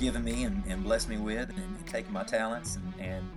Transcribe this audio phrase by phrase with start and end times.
[0.00, 3.28] given me and, and blessed me with, and, and taking my talents and, and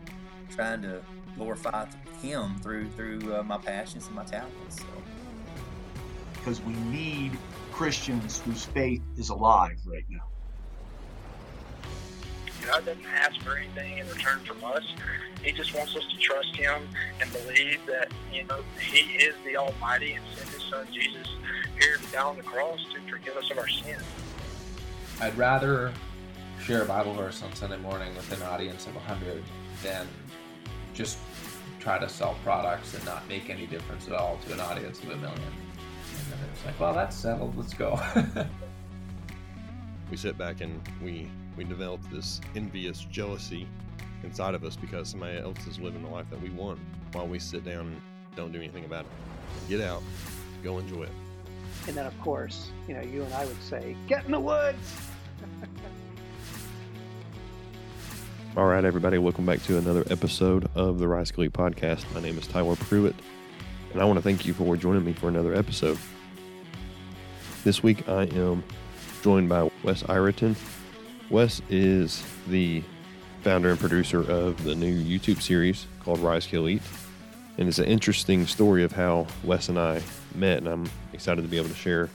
[0.56, 1.02] trying to
[1.36, 1.86] glorify
[2.22, 4.80] Him through through uh, my passions and my talents.
[4.80, 4.86] So.
[6.34, 7.38] Because we need
[7.72, 10.24] Christians whose faith is alive right now.
[12.66, 14.84] God doesn't ask for anything in return from us.
[15.44, 16.88] He just wants us to trust Him
[17.20, 21.28] and believe that you know He is the Almighty and sent His Son Jesus
[21.78, 24.04] here to die on the cross to forgive us of our sins.
[25.20, 25.94] I'd rather
[26.64, 29.44] share a Bible verse on Sunday morning with an audience of 100
[29.84, 30.08] than
[30.94, 31.18] just
[31.82, 35.10] try to sell products and not make any difference at all to an audience of
[35.10, 35.28] a million.
[35.34, 37.58] And then it's like, well, that's settled.
[37.58, 38.00] Let's go.
[40.10, 43.68] we sit back and we we develop this envious jealousy
[44.24, 46.80] inside of us because somebody else is living the life that we want
[47.12, 48.02] while we sit down and
[48.38, 49.12] don't do anything about it.
[49.68, 50.02] Get out,
[50.64, 51.12] go enjoy it.
[51.88, 54.80] And then, of course, you know, you and I would say, get in the woods.
[58.56, 62.06] All right, everybody, welcome back to another episode of the Rise Elite podcast.
[62.14, 63.16] My name is Tyler Pruitt,
[63.92, 65.98] and I want to thank you for joining me for another episode.
[67.64, 68.64] This week, I am
[69.24, 70.56] joined by Wes Ireton.
[71.32, 72.84] Wes is the
[73.42, 76.84] founder and producer of the new YouTube series called Rise Kill Eat.
[77.58, 80.00] And it's an interesting story of how Wes and I
[80.36, 82.08] met, and I'm excited to be able to share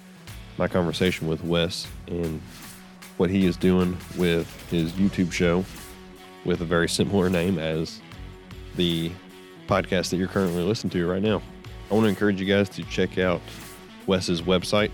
[0.57, 2.41] my conversation with Wes and
[3.17, 5.65] what he is doing with his YouTube show
[6.45, 8.01] with a very similar name as
[8.77, 9.11] the
[9.67, 11.43] podcast that you're currently listening to right now.
[11.91, 13.41] I want to encourage you guys to check out
[14.07, 14.91] Wes's website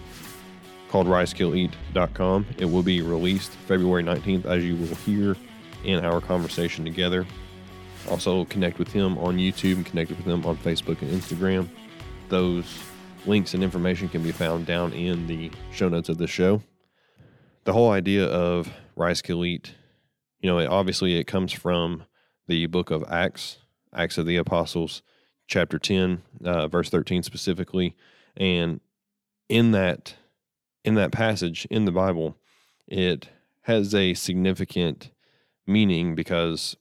[0.89, 2.47] called risekilleat.com.
[2.59, 5.37] It will be released February 19th, as you will hear
[5.85, 7.27] in our conversation together.
[8.09, 11.69] Also, connect with him on YouTube and connect with him on Facebook and Instagram.
[12.29, 12.65] Those
[13.27, 16.63] links and information can be found down in the show notes of the show.
[17.65, 19.75] The whole idea of Rise Kill Eat
[20.45, 22.05] you know, it, obviously it comes from
[22.49, 23.57] the book of Acts,
[23.95, 25.01] Acts of the Apostles,
[25.47, 27.97] chapter 10, uh, verse 13 specifically.
[28.37, 28.83] And
[29.49, 30.17] in that,
[30.85, 32.37] in that passage in the Bible,
[32.87, 33.31] it
[33.63, 35.13] has a significant
[35.67, 36.77] meaning because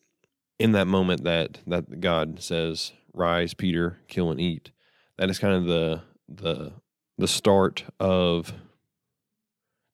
[0.60, 4.72] in that moment that, that God says, rise, Peter, kill and eat,
[5.18, 6.74] that is kind of the, the,
[7.18, 8.52] the start of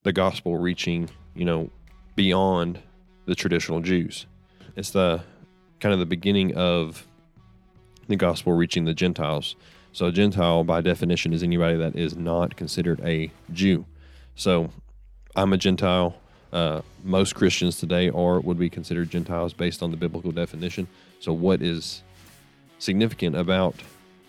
[0.01, 1.69] the gospel reaching, you know,
[2.15, 2.79] beyond
[3.29, 4.25] the traditional Jews.
[4.75, 5.21] It's the
[5.79, 7.05] kind of the beginning of
[8.07, 9.55] the gospel reaching the Gentiles.
[9.93, 13.85] So, a Gentile, by definition, is anybody that is not considered a Jew.
[14.33, 14.71] So,
[15.35, 16.15] I'm a Gentile.
[16.51, 20.87] Uh, most Christians today are would be considered Gentiles based on the biblical definition.
[21.19, 22.01] So, what is
[22.79, 23.75] significant about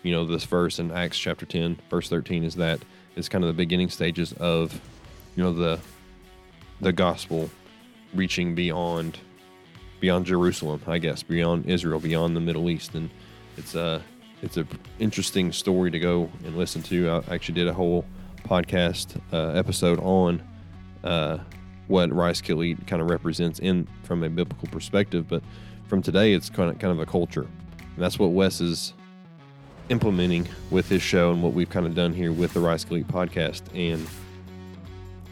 [0.03, 2.79] you know this verse in Acts chapter 10, verse 13, is that
[3.15, 4.79] it's kind of the beginning stages of
[5.35, 5.79] you know the
[6.81, 7.49] the gospel
[8.13, 9.19] reaching beyond
[9.99, 13.09] beyond Jerusalem, I guess, beyond Israel, beyond the Middle East, and
[13.55, 14.01] it's a
[14.41, 14.65] it's a
[14.99, 17.09] interesting story to go and listen to.
[17.09, 18.05] I actually did a whole
[18.43, 20.41] podcast uh, episode on
[21.03, 21.37] uh,
[21.87, 25.43] what Rise Kill kind of represents in from a biblical perspective, but
[25.87, 28.93] from today, it's kind of kind of a culture, and that's what Wes is
[29.89, 32.99] implementing with his show and what we've kind of done here with the Rise Kill
[33.03, 34.07] podcast, and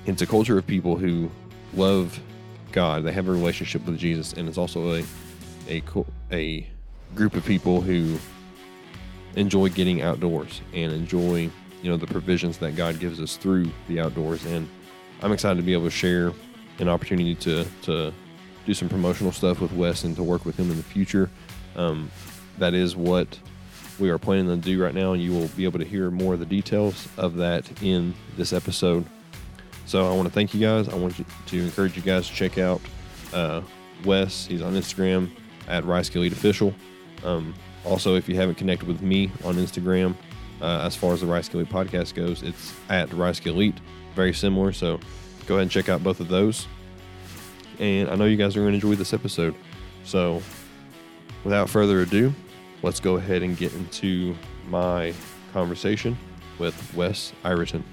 [0.06, 1.32] it's a culture of people who
[1.74, 2.20] love
[2.72, 3.04] God.
[3.04, 5.04] They have a relationship with Jesus, and it's also a
[5.68, 5.84] a
[6.32, 6.68] a
[7.16, 8.18] group of people who
[9.36, 11.50] enjoy getting outdoors and enjoy
[11.82, 14.46] you know the provisions that God gives us through the outdoors.
[14.46, 14.68] And
[15.22, 16.34] I'm excited to be able to share
[16.80, 18.14] an opportunity to to
[18.66, 21.30] do some promotional stuff with Wes and to work with him in the future.
[21.76, 22.12] Um,
[22.58, 23.40] that is what
[24.00, 26.34] we are planning to do right now, and you will be able to hear more
[26.34, 29.06] of the details of that in this episode.
[29.90, 30.88] So I want to thank you guys.
[30.88, 32.80] I want you to encourage you guys to check out
[33.34, 33.64] uh,
[34.06, 34.46] Wes.
[34.46, 35.32] He's on Instagram
[35.68, 36.76] at Rise Elite Official.
[37.24, 40.14] Um, also, if you haven't connected with me on Instagram,
[40.62, 43.80] uh, as far as the Rise Elite podcast goes, it's at Rise Elite.
[44.14, 44.72] Very similar.
[44.74, 45.00] So
[45.48, 46.68] go ahead and check out both of those.
[47.80, 49.56] And I know you guys are going to enjoy this episode.
[50.04, 50.40] So
[51.44, 52.32] without further ado,
[52.84, 54.36] let's go ahead and get into
[54.68, 55.16] my
[55.52, 56.16] conversation
[56.60, 57.84] with Wes Ireton.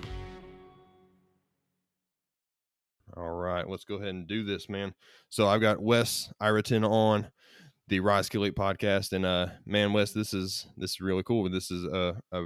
[3.19, 4.93] All right, let's go ahead and do this, man.
[5.31, 7.29] So I've got Wes Ireton on
[7.89, 11.49] the Rise Eat podcast, and uh, man, Wes, this is this is really cool.
[11.49, 12.45] This is a, a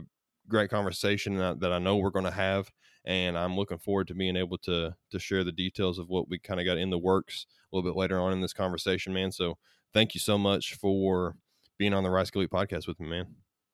[0.49, 2.71] great conversation that, that I know we're going to have,
[3.05, 6.39] and I'm looking forward to being able to to share the details of what we
[6.39, 9.33] kind of got in the works a little bit later on in this conversation, man.
[9.33, 9.59] So
[9.93, 11.35] thank you so much for
[11.79, 13.27] being on the Rise Eat podcast with me, man.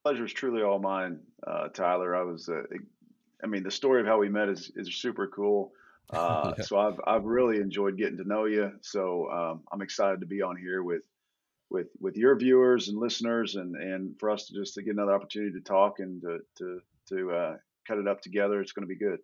[0.02, 2.16] Pleasure is truly all mine, uh, Tyler.
[2.16, 2.62] I was, uh,
[3.44, 5.72] I mean, the story of how we met is is super cool
[6.10, 6.64] Uh, Yeah.
[6.64, 8.72] So I've I've really enjoyed getting to know you.
[8.82, 11.02] So um, I'm excited to be on here with
[11.70, 15.14] with with your viewers and listeners, and and for us to just to get another
[15.14, 17.56] opportunity to talk and to to to uh,
[17.86, 18.60] cut it up together.
[18.60, 19.18] It's going to be good.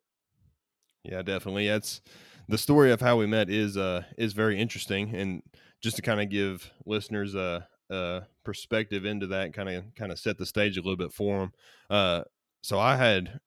[1.04, 1.68] Yeah, definitely.
[1.68, 2.00] That's
[2.48, 5.42] the story of how we met is uh is very interesting, and
[5.80, 10.18] just to kind of give listeners a, a perspective into that, kind of kind of
[10.18, 11.52] set the stage a little bit for them.
[11.90, 12.22] Uh,
[12.62, 13.40] so I had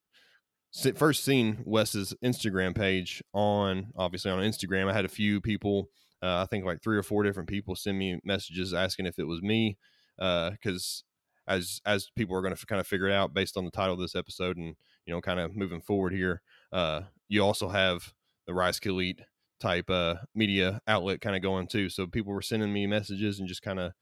[0.96, 4.90] first seen Wes's Instagram page on obviously on Instagram.
[4.90, 5.90] I had a few people,
[6.22, 9.28] uh, I think like three or four different people, send me messages asking if it
[9.28, 9.78] was me,
[10.18, 11.04] because
[11.48, 13.94] as as people are going to kind of figure it out based on the title
[13.94, 14.76] of this episode, and
[15.06, 16.42] you know, kind of moving forward here,
[16.72, 18.14] uh, you also have
[18.48, 19.22] the Rise Kill Eat
[19.60, 21.90] type uh, media outlet kind of going too.
[21.90, 23.94] So people were sending me messages and just kind of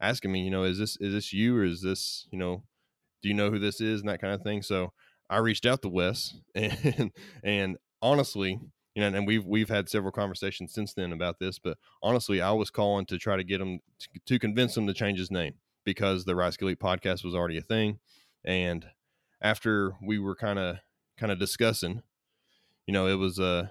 [0.00, 2.62] asking me, you know, is this is this you or is this you know,
[3.22, 4.62] do you know who this is and that kind of thing.
[4.62, 4.92] So
[5.30, 7.12] I reached out to Wes and
[7.42, 8.60] and honestly,
[8.94, 12.50] you know, and we've we've had several conversations since then about this, but honestly, I
[12.50, 15.54] was calling to try to get him to, to convince him to change his name
[15.84, 18.00] because the Rise Eat podcast was already a thing,
[18.44, 18.86] and
[19.40, 20.78] after we were kind of
[21.16, 22.02] kind of discussing,
[22.86, 23.68] you know, it was uh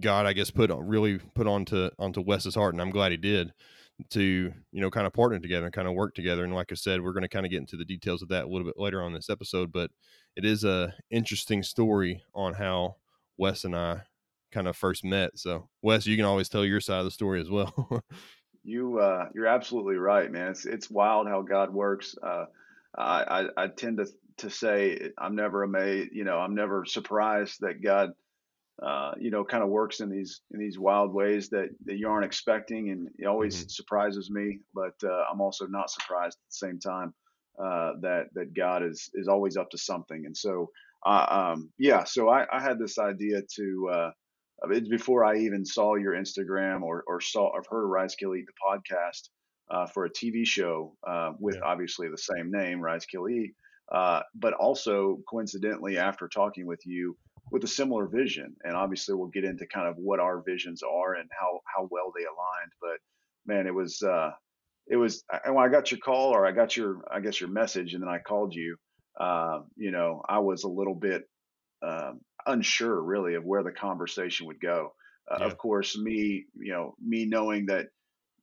[0.00, 3.16] God, I guess, put on, really put onto onto Wes's heart, and I'm glad he
[3.16, 3.52] did
[4.10, 6.44] to you know kind of partner together and kind of work together.
[6.44, 8.44] And like I said, we're going to kind of get into the details of that
[8.44, 9.72] a little bit later on this episode.
[9.72, 9.90] But
[10.36, 12.96] it is a interesting story on how
[13.38, 14.02] Wes and I
[14.52, 15.38] kind of first met.
[15.38, 18.02] So Wes, you can always tell your side of the story as well.
[18.66, 20.50] You uh, you're absolutely right, man.
[20.50, 22.16] It's it's wild how God works.
[22.20, 22.46] Uh,
[22.98, 24.06] I, I I tend to
[24.38, 26.10] to say I'm never amazed.
[26.12, 28.10] You know, I'm never surprised that God,
[28.82, 32.08] uh, you know, kind of works in these in these wild ways that that you
[32.08, 33.70] aren't expecting, and it always Mhm.
[33.74, 34.60] surprises me.
[34.74, 37.14] But uh, I'm also not surprised at the same time
[37.58, 40.26] uh, that that God is is always up to something.
[40.26, 40.70] And so,
[41.06, 42.04] uh, um, yeah.
[42.04, 43.88] So I, I had this idea to.
[43.92, 44.10] Uh,
[44.70, 48.34] it's before I even saw your Instagram or, or saw or heard of Rise Kill
[48.34, 49.28] Eat the podcast
[49.70, 51.62] uh, for a TV show uh, with Yeah.
[51.62, 53.54] obviously the same name, Rise Kill Eat,
[53.92, 57.16] uh, but also coincidentally after talking with you
[57.50, 58.56] with a similar vision.
[58.64, 62.12] And obviously we'll get into kind of what our visions are and how how well
[62.16, 62.72] they aligned.
[62.80, 62.98] But
[63.46, 64.30] man, it was uh,
[64.86, 67.50] it was I- when I got your call or I got your I guess your
[67.50, 68.76] message and then I called you.
[69.18, 71.24] Uh, you know, I was a little bit
[71.82, 74.92] um, unsure really of where the conversation would go.
[75.30, 75.46] Uh, Yeah.
[75.46, 77.86] Of course, me, you know, me knowing that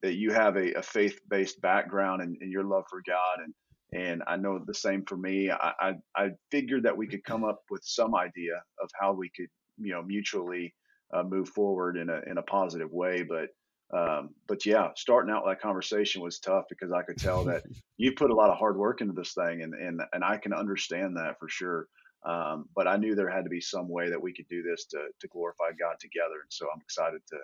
[0.02, 3.54] that you have a, a faith-based background and, and your love for God, and
[3.94, 5.52] and I know the same for me.
[5.52, 9.30] I, I I figured that we could come up with some idea of how we
[9.30, 10.74] could, you know, mutually
[11.14, 13.24] uh, move forward in a in a positive way.
[13.24, 13.50] But
[13.96, 17.62] um, but yeah, starting out that conversation was tough because I could tell that
[17.98, 20.54] you put a lot of hard work into this thing, and and and I can
[20.54, 21.88] understand that for sure.
[22.26, 24.86] Um, but I knew there had to be some way that we could do this
[24.88, 27.38] to to glorify God together, and so I'm excited to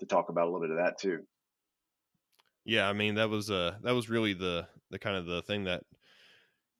[0.00, 1.20] to talk about a little bit of that too.
[2.64, 5.64] yeah, I mean that was uh that was really the the kind of the thing
[5.64, 5.82] that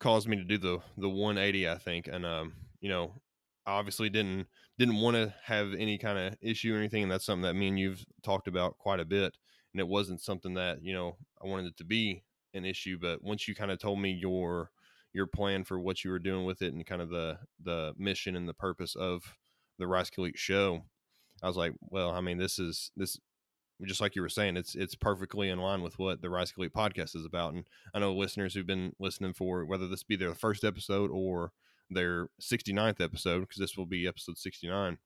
[0.00, 3.14] caused me to do the the 180 I think and um you know
[3.66, 4.46] I obviously didn't
[4.78, 7.68] didn't want to have any kind of issue or anything and that's something that me
[7.68, 9.36] and you've talked about quite a bit
[9.72, 12.22] and it wasn't something that you know I wanted it to be
[12.54, 14.70] an issue but once you kind of told me your
[15.12, 18.36] your plan for what you were doing with it and kind of the the mission
[18.36, 19.36] and the purpose of
[19.78, 20.82] the Rise Eat show
[21.42, 23.18] I was like well I mean this is this
[23.84, 26.72] just like you were saying, it's it's perfectly in line with what the Rise Elite
[26.72, 27.54] podcast is about.
[27.54, 31.52] And I know listeners who've been listening for whether this be their first episode or
[31.90, 34.98] their 69th episode, because this will be episode 69.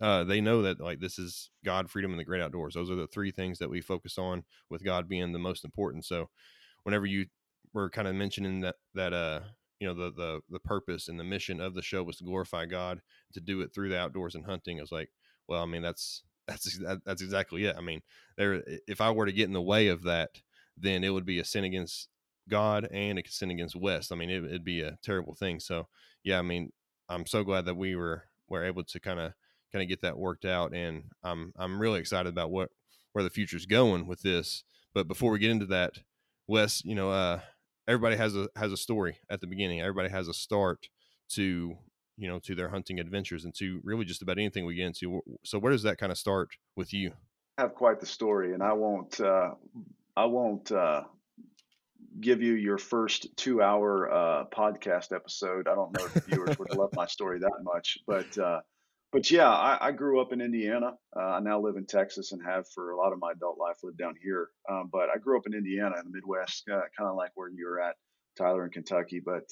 [0.00, 2.74] Uh, they know that like this is God, freedom, and the great outdoors.
[2.74, 6.04] Those are the three things that we focus on, with God being the most important.
[6.04, 6.28] So,
[6.82, 7.26] whenever you
[7.72, 9.40] were kind of mentioning that that uh
[9.78, 12.66] you know the the the purpose and the mission of the show was to glorify
[12.66, 13.00] God,
[13.32, 15.10] to do it through the outdoors and hunting, I was like,
[15.48, 17.76] well, I mean that's that's that, that's exactly it.
[17.76, 18.00] I mean,
[18.36, 20.30] there if I were to get in the way of that,
[20.76, 22.08] then it would be a sin against
[22.48, 24.10] God and a sin against Wes.
[24.10, 25.60] I mean, it, it'd be a terrible thing.
[25.60, 25.86] So,
[26.24, 26.72] yeah, I mean,
[27.08, 29.32] I'm so glad that we were were able to kind of
[29.72, 32.70] kind of get that worked out, and I'm I'm really excited about what
[33.12, 34.64] where the future's going with this.
[34.92, 35.94] But before we get into that,
[36.48, 37.40] Wes, you know, uh,
[37.86, 39.80] everybody has a has a story at the beginning.
[39.80, 40.88] Everybody has a start
[41.30, 41.76] to
[42.16, 45.20] you know to their hunting adventures and to really just about anything we get into.
[45.44, 47.12] So where does that kind of start with you?
[47.58, 49.50] I have quite the story, and I won't uh,
[50.16, 51.04] I won't uh,
[52.20, 55.68] give you your first two hour uh, podcast episode.
[55.68, 58.60] I don't know if viewers would love my story that much, but uh,
[59.12, 60.92] but yeah, I, I grew up in Indiana.
[61.16, 63.78] Uh, I now live in Texas and have for a lot of my adult life
[63.82, 64.48] lived down here.
[64.70, 67.48] Um, but I grew up in Indiana in the Midwest, uh, kind of like where
[67.48, 67.96] you were at,
[68.38, 69.20] Tyler in Kentucky.
[69.24, 69.44] But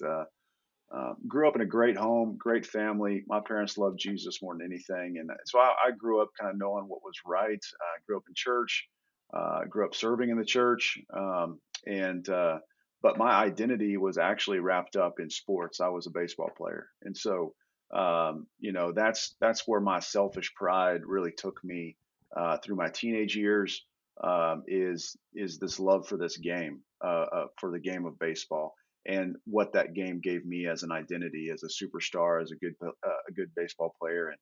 [0.94, 3.24] uh, uh, grew up in a great home, great family.
[3.26, 6.58] My parents loved Jesus more than anything, and so I, I grew up kind of
[6.58, 7.60] knowing what was right.
[7.80, 8.88] I grew up in church,
[9.32, 12.58] uh, grew up serving in the church, um, and uh,
[13.02, 15.80] but my identity was actually wrapped up in sports.
[15.80, 17.54] I was a baseball player, and so
[17.94, 21.96] um, you know that's that's where my selfish pride really took me
[22.36, 23.84] uh, through my teenage years.
[24.22, 28.74] Um, is is this love for this game, uh, uh, for the game of baseball?
[29.08, 32.74] And what that game gave me as an identity as a superstar, as a good
[32.86, 34.38] uh, a good baseball player, and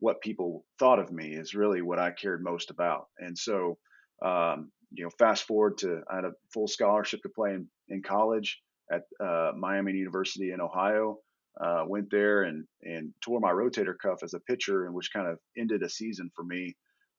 [0.00, 3.06] what people thought of me is really what I cared most about.
[3.18, 3.78] And so,
[4.24, 8.02] um, you know, fast forward to I had a full scholarship to play in, in
[8.02, 8.60] college
[8.92, 11.18] at uh, Miami University in Ohio.
[11.60, 15.28] Uh, went there and and tore my rotator cuff as a pitcher, and which kind
[15.28, 16.76] of ended a season for me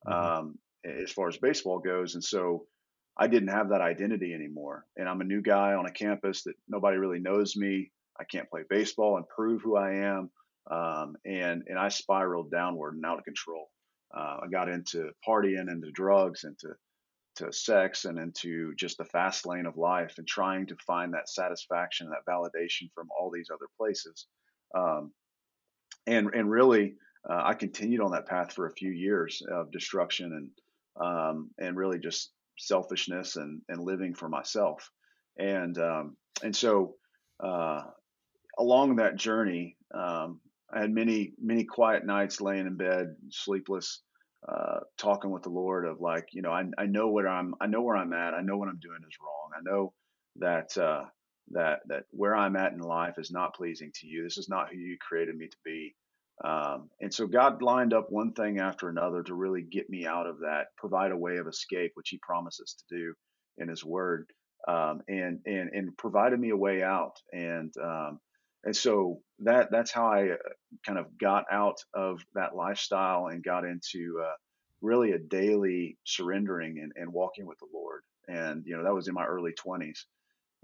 [0.08, 0.38] mm-hmm.
[0.39, 2.15] um, as far as baseball goes.
[2.15, 2.65] And so
[3.20, 4.86] I didn't have that identity anymore.
[4.96, 7.92] And I'm a new guy on a campus that nobody really knows me.
[8.18, 10.30] I can't play baseball and prove who I am.
[10.72, 13.70] Um, and and I spiraled downward and out of control.
[14.16, 16.76] Uh, I got into partying, into drugs, into
[17.36, 21.30] to sex, and into just the fast lane of life, and trying to find that
[21.30, 24.28] satisfaction, that validation from all these other places.
[24.76, 25.12] Um,
[26.08, 26.96] and and really,
[27.30, 31.76] uh, I continued on that path for a few years of destruction and um, and
[31.76, 34.89] really just selfishness and, and living for myself.
[35.38, 36.96] And, um, and so,
[37.44, 37.82] uh,
[38.58, 44.01] along that journey, um, I had many, many quiet nights laying in bed, sleepless,
[44.48, 47.68] uh, talking with the Lord of like, you know, I, I know where I'm, I
[47.68, 48.34] know where I'm at.
[48.34, 49.51] I know what I'm doing is wrong.
[49.58, 49.94] I know
[50.38, 51.06] that, uh,
[51.51, 54.24] that, that where I'm at in life is not pleasing to you.
[54.24, 55.96] This is not who you created me to be.
[56.43, 60.25] Um, and so God lined up one thing after another to really get me out
[60.25, 63.13] of that, provide a way of escape, which He promises to do
[63.58, 64.31] in His Word,
[64.67, 67.17] um, and and and provided me a way out.
[67.34, 68.19] And um,
[68.63, 70.36] and so that that's how I uh,
[70.86, 74.36] kind of got out of that lifestyle and got into uh,
[74.81, 78.01] really a daily surrendering and, and walking with the Lord.
[78.29, 80.05] And you know that was in my early 20s.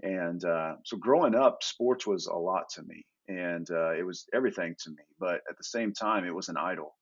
[0.02, 4.26] And uh, so growing up, sports was a lot to me and uh, it was
[4.34, 5.02] everything to me.
[5.18, 6.94] But at the same time, it was an idol,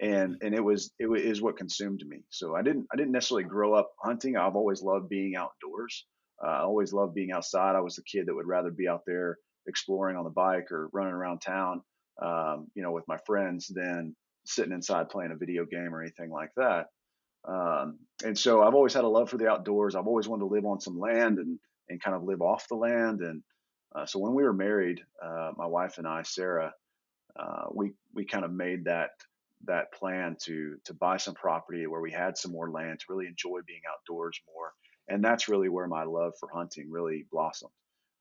[0.00, 2.18] and and it was it is what consumed me.
[2.30, 4.36] So I didn't I didn't necessarily grow up hunting.
[4.36, 6.06] I've always loved being outdoors.
[6.44, 7.76] Uh, I always loved being outside.
[7.76, 10.88] I was the kid that would rather be out there exploring on the bike or
[10.92, 11.80] running around town,
[12.20, 14.14] um, you know, with my friends than
[14.44, 16.86] sitting inside playing a video game or anything like that.
[17.46, 19.94] Um, and so I've always had a love for the outdoors.
[19.94, 22.74] I've always wanted to live on some land and and kind of live off the
[22.74, 23.42] land and
[23.94, 26.72] uh, so when we were married, uh, my wife and I, Sarah,
[27.38, 29.10] uh, we we kind of made that
[29.66, 33.26] that plan to to buy some property where we had some more land to really
[33.26, 34.72] enjoy being outdoors more,
[35.08, 37.72] and that's really where my love for hunting really blossomed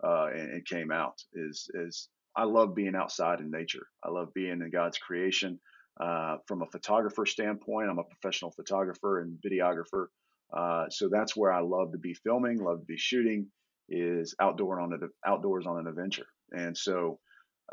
[0.03, 1.21] uh, and it came out.
[1.33, 3.87] Is is I love being outside in nature.
[4.03, 5.59] I love being in God's creation.
[5.99, 10.07] Uh, from a photographer standpoint, I'm a professional photographer and videographer.
[10.55, 13.47] Uh, so that's where I love to be filming, love to be shooting,
[13.89, 17.19] is outdoor on an outdoors on an adventure, and so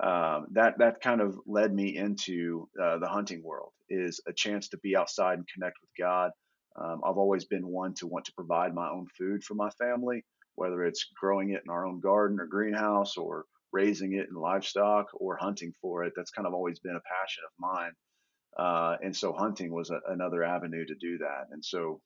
[0.03, 3.73] um, that that kind of led me into uh, the hunting world.
[3.89, 6.31] Is a chance to be outside and connect with God.
[6.81, 10.25] Um, I've always been one to want to provide my own food for my family,
[10.55, 15.07] whether it's growing it in our own garden or greenhouse, or raising it in livestock,
[15.15, 16.13] or hunting for it.
[16.15, 17.93] That's kind of always been a passion of mine.
[18.57, 21.47] Uh, and so hunting was a, another avenue to do that.
[21.51, 22.01] And so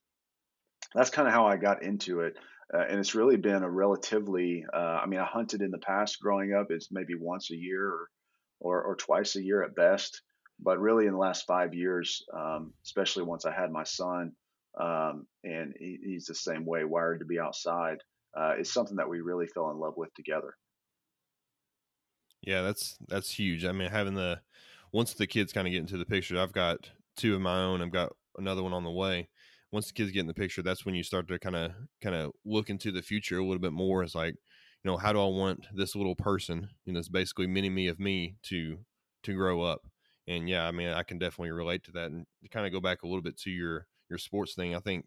[0.95, 2.37] that's kind of how I got into it.
[2.73, 6.21] Uh, and it's really been a relatively, uh, I mean, I hunted in the past
[6.21, 6.71] growing up.
[6.71, 8.09] It's maybe once a year or,
[8.61, 10.23] or, or twice a year at best.
[10.61, 14.33] But really, in the last five years, um, especially once I had my son,
[14.81, 17.99] um, and he, he's the same way, wired to be outside,
[18.39, 20.55] uh, is something that we really fell in love with together.
[22.41, 23.65] Yeah, that's that's huge.
[23.65, 24.41] I mean, having the
[24.93, 27.83] once the kids kind of get into the picture, I've got two of my own.
[27.83, 29.29] I've got another one on the way
[29.75, 32.15] once the kids get in the picture, that's when you start to kind of kind
[32.15, 34.05] of look into the future a little bit more.
[34.05, 34.37] It's like,
[34.85, 37.89] you know, how do I want this little person, you know, it's basically mini me
[37.89, 38.79] of me to
[39.25, 39.81] to grow up.
[40.29, 42.13] And yeah, I mean, I can definitely relate to that.
[42.13, 44.79] And to kind of go back a little bit to your your sports thing, I
[44.79, 45.07] think,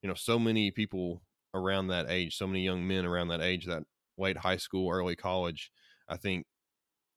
[0.00, 3.66] you know, so many people around that age, so many young men around that age,
[3.66, 3.82] that
[4.16, 5.70] late high school, early college,
[6.08, 6.46] I think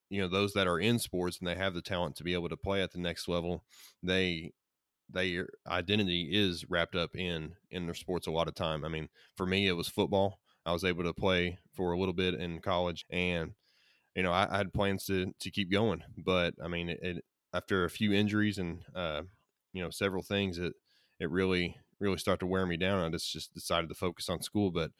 [0.09, 2.49] you know those that are in sports and they have the talent to be able
[2.49, 3.63] to play at the next level
[4.01, 4.51] they
[5.11, 8.83] their identity is wrapped up in in their sports a lot of time.
[8.83, 10.39] I mean, for me, it was football.
[10.65, 13.53] I was able to play for a little bit in college, and
[14.15, 16.03] you know, I, I had plans to to keep going.
[16.17, 19.23] But I mean, it, it after a few injuries and uh,
[19.73, 20.73] you know several things, it
[21.19, 23.03] it really really started to wear me down.
[23.03, 24.71] I just just decided to focus on school.
[24.71, 24.91] But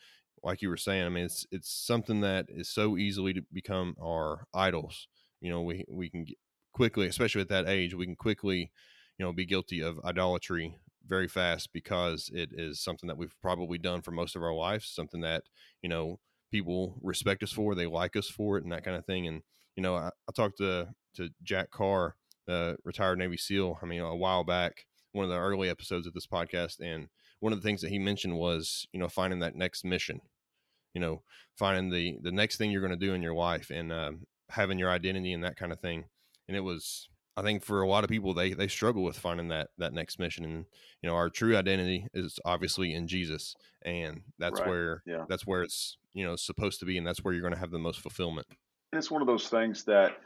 [0.44, 3.96] like you were saying, I mean, it's it's something that is so easily to become
[4.02, 5.08] our idols.
[5.42, 6.26] You know, we we can
[6.74, 8.72] quickly, especially at that age, we can quickly,
[9.20, 13.78] you know, be guilty of idolatry very fast because it is something that we've probably
[13.78, 15.44] done for most of our lives, something that
[15.82, 16.20] you know
[16.52, 19.28] people respect us for, they like us for it, and that kind of thing.
[19.28, 19.42] And
[19.76, 22.16] you know, I, I talked to to Jack Carr,
[22.48, 23.80] the retired Navy SEAL.
[23.84, 27.10] I mean, a while back, one of the early episodes of this podcast, and
[27.40, 30.22] one of the things that he mentioned was you know finding that next mission
[30.94, 31.22] you know
[31.58, 34.80] finding the the next thing you're going to do in your life and um, having
[34.80, 36.06] your identity and that kind of thing
[36.48, 39.48] and it was i think for a lot of people they they struggle with finding
[39.48, 40.66] that that next mission and
[41.02, 44.68] you know our true identity is obviously in jesus and that's Right.
[44.68, 45.26] where Yeah.
[45.30, 47.72] that's where it's you know supposed to be and that's where you're going to have
[47.72, 48.48] the most fulfillment
[48.92, 50.18] And it's one of those things that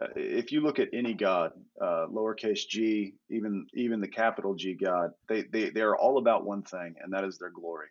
[0.00, 4.74] uh, if you look at any god, uh, lowercase g, even even the capital G
[4.74, 7.88] God, they they they're all about one thing, and that is their glory.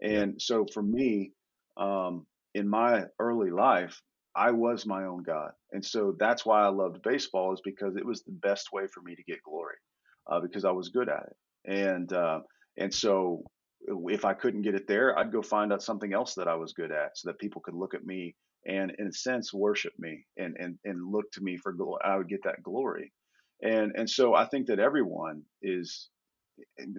[0.00, 1.32] And so for me,
[1.76, 4.00] um, in my early life,
[4.38, 8.06] I was my own god, and so that's why I loved baseball is because it
[8.06, 9.76] was the best way for me to get glory,
[10.30, 12.40] uh, because I was good at it, and uh,
[12.76, 13.42] and so
[14.10, 16.72] if I couldn't get it there, I'd go find out something else that I was
[16.72, 18.34] good at, so that people could look at me
[18.66, 22.16] and in a sense worship me and and and look to me for glory i
[22.16, 23.12] would get that glory.
[23.62, 26.10] And and so i think that everyone is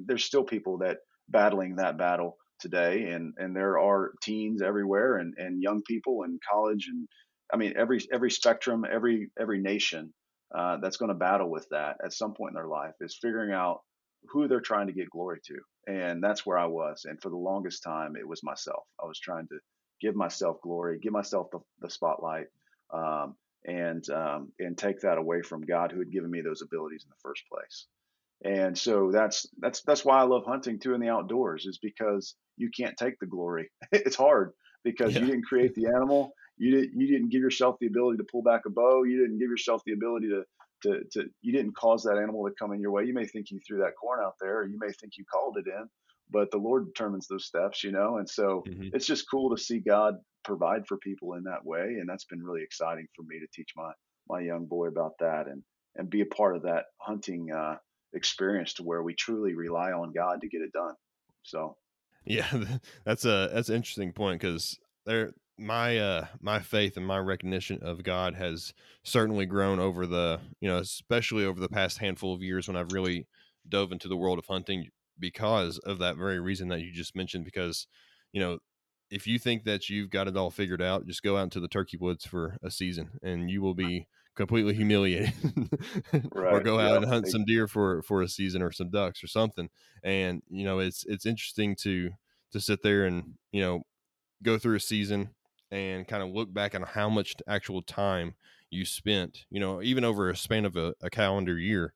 [0.05, 0.98] there's still people that
[1.29, 6.39] battling that battle today and and there are teens everywhere and and young people in
[6.51, 7.08] college and
[7.53, 10.13] i mean every every spectrum every every nation
[10.56, 13.53] uh, that's going to battle with that at some point in their life is figuring
[13.53, 13.82] out
[14.29, 15.56] who they're trying to get glory to
[15.88, 19.20] and that's where i was and for the longest time it was myself i was
[19.20, 19.56] trying to
[20.01, 22.48] give myself glory, give myself the, the spotlight,
[22.94, 27.03] um, and um, and take that away from God, who had given me those abilities
[27.06, 27.88] in the first place.
[28.46, 32.36] And so that's that's that's why I love hunting too in the outdoors, is because
[32.58, 33.72] you can't take the glory.
[33.94, 34.53] it's hard
[34.84, 35.20] because Yeah.
[35.20, 38.44] you didn't create the animal, you didn't you didn't give yourself the ability to pull
[38.44, 40.46] back a bow, you didn't give yourself the ability to
[40.84, 43.06] to, to you didn't cause that animal to come in your way.
[43.06, 45.58] You may think you threw that corn out there, or you may think you called
[45.58, 45.89] it in,
[46.30, 48.18] but the Lord determines those steps, you know.
[48.18, 48.94] And so Mhm.
[48.94, 52.44] it's just cool to see God provide for people in that way, and that's been
[52.44, 53.92] really exciting for me to teach my
[54.29, 55.64] my young boy about that and
[55.96, 57.77] and be a part of that hunting uh,
[58.14, 60.96] experience to where we truly rely on God to get it done.
[61.44, 61.77] So
[62.25, 62.48] Yeah,
[63.05, 67.79] that's a that's an interesting point because there my uh my faith and my recognition
[67.81, 72.41] of God has certainly grown over the you know especially over the past handful of
[72.41, 73.27] years when I've really
[73.67, 74.87] dove into the world of hunting
[75.19, 77.87] because of that very reason that you just mentioned because
[78.31, 78.59] you know
[79.11, 81.67] if you think that you've got it all figured out just go out into the
[81.67, 85.33] turkey woods for a season and you will be completely humiliated
[86.31, 86.98] or go out yeah.
[86.98, 89.69] and hunt some deer for for a season or some ducks or something
[90.03, 92.11] and you know it's it's interesting to
[92.51, 93.81] to sit there and you know
[94.41, 95.29] go through a season
[95.72, 98.34] and kind of look back on how much actual time
[98.70, 101.94] you spent you know even over a span of a, a calendar year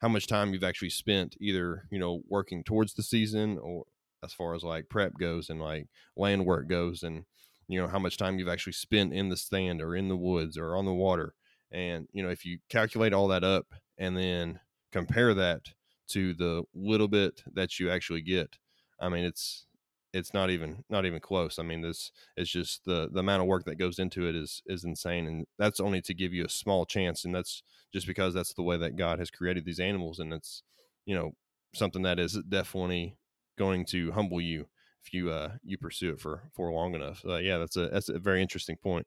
[0.00, 3.84] how much time you've actually spent either you know working towards the season or
[4.22, 7.24] as far as like prep goes and like land work goes and
[7.68, 10.58] you know how much time you've actually spent in the stand or in the woods
[10.58, 11.34] or on the water.
[11.72, 13.66] And you know if you calculate all that up
[13.98, 14.60] and then
[14.92, 15.62] compare that
[16.08, 18.58] to the little bit that you actually get
[19.00, 19.66] i mean it's
[20.14, 21.58] it's not even not even close.
[21.58, 24.62] I mean this is just the the amount of work that goes into it is
[24.66, 28.32] is insane and that's only to give you a small chance and that's just because
[28.32, 30.62] that's the way that god has created these animals and it's
[31.04, 31.32] you know
[31.74, 33.16] something that is definitely
[33.58, 34.66] going to humble you
[35.04, 37.22] if you uh you pursue it for for long enough.
[37.26, 39.06] Uh, yeah that's a that's a very interesting point.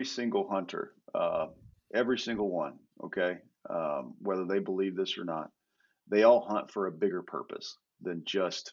[0.00, 1.46] Every single hunter, uh,
[1.94, 3.38] every single one, okay,
[3.70, 5.50] um, whether they believe this or not,
[6.08, 8.72] they all hunt for a bigger purpose than just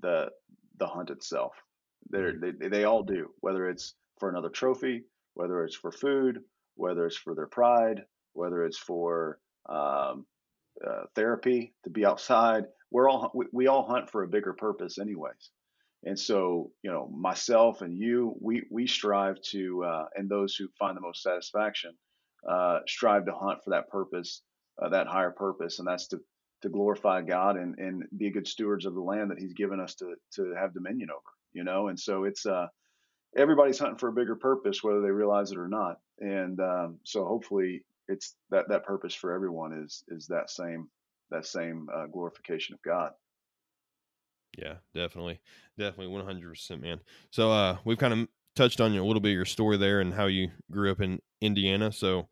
[0.00, 0.30] the
[0.78, 1.52] the hunt itself.
[2.10, 6.40] They're, they they all do, whether it's for another trophy, whether it's for food,
[6.76, 10.26] whether it's for their pride, whether it's for um,
[10.86, 12.64] uh, therapy to be outside.
[12.90, 15.50] We're all we, we all hunt for a bigger purpose, anyways.
[16.04, 20.68] And so, you know, myself and you, we we strive to, uh, and those who
[20.78, 21.92] find the most satisfaction,
[22.48, 24.42] uh, strive to hunt for that purpose,
[24.80, 26.20] uh, that higher purpose, and that's to
[26.62, 29.94] to glorify God and and be good stewards of the land that He's given us
[29.96, 31.20] to to have dominion over.
[31.52, 32.66] You know, and so it's uh,
[33.36, 35.98] everybody's hunting for a bigger purpose, whether they realize it or not.
[36.18, 40.88] And um, so, hopefully, it's that that purpose for everyone is is that same
[41.30, 43.12] that same uh, glorification of God.
[44.56, 45.40] Yeah, definitely.
[45.76, 47.00] Definitely 100%, man.
[47.30, 50.26] So, uh, we've kind of touched on a little bit your story there and how
[50.26, 51.92] you grew up in Indiana.
[51.92, 52.28] So,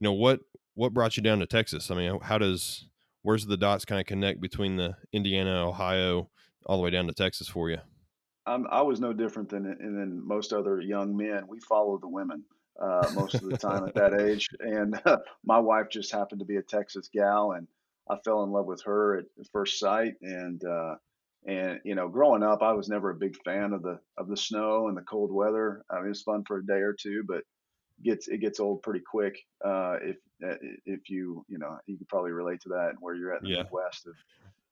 [0.00, 0.40] you know, what,
[0.74, 1.90] what brought you down to Texas?
[1.90, 2.86] I mean, how does,
[3.28, 6.30] where's the dots kind of connect between the Indiana, Ohio,
[6.64, 7.76] all the way down to Texas for you?
[8.46, 11.44] I'm, I was no different than than most other young men.
[11.46, 12.42] We follow the women
[12.82, 16.46] uh, most of the time at that age, and uh, my wife just happened to
[16.46, 17.68] be a Texas gal, and
[18.08, 20.14] I fell in love with her at first sight.
[20.22, 20.94] And uh,
[21.46, 24.38] and you know, growing up, I was never a big fan of the of the
[24.38, 25.84] snow and the cold weather.
[25.90, 27.44] I mean, it's fun for a day or two, but
[28.02, 29.38] gets it gets old pretty quick.
[29.64, 30.56] Uh, if uh,
[30.86, 33.48] if you you know you could probably relate to that and where you're at in
[33.48, 33.62] the Yeah.
[33.62, 34.06] Midwest.
[34.06, 34.14] Of,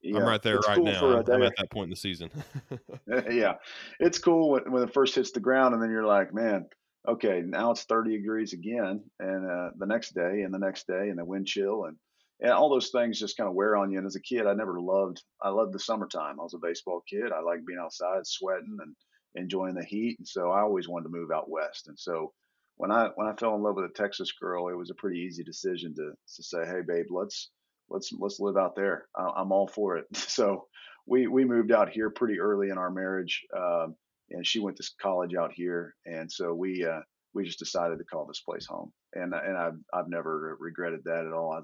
[0.05, 1.01] I'm right there right cool now.
[1.01, 2.31] for a I'm, I'm at that point in the season.
[3.31, 3.55] yeah,
[3.99, 6.67] it's cool when, when it first hits the ground, and then you're like, man,
[7.09, 11.09] okay, now it's 30 degrees again, and uh, the next day, and the next day,
[11.09, 11.97] and the wind chill, and
[12.41, 13.97] and all those things just kind of wear on you.
[13.97, 16.39] And as a kid, I never loved, I loved the summertime.
[16.39, 17.33] I was a baseball kid.
[17.33, 18.95] I liked being outside, sweating, and
[19.35, 21.89] enjoying the heat, and so I always wanted to move out west.
[21.89, 22.33] And so
[22.77, 25.21] when I when I fell in love with a Texas girl, it was a pretty
[25.21, 27.51] easy decision to to say, hey, babe, let's
[27.89, 29.07] let's let's live out there.
[29.17, 30.07] I'm all for it.
[30.17, 30.67] So
[31.07, 33.95] we we moved out here pretty early in our marriage, um,
[34.31, 37.01] and she went to college out here, and so we uh,
[37.33, 41.27] we just decided to call this place home, and and I've I've never regretted that
[41.27, 41.53] at all.
[41.53, 41.61] I,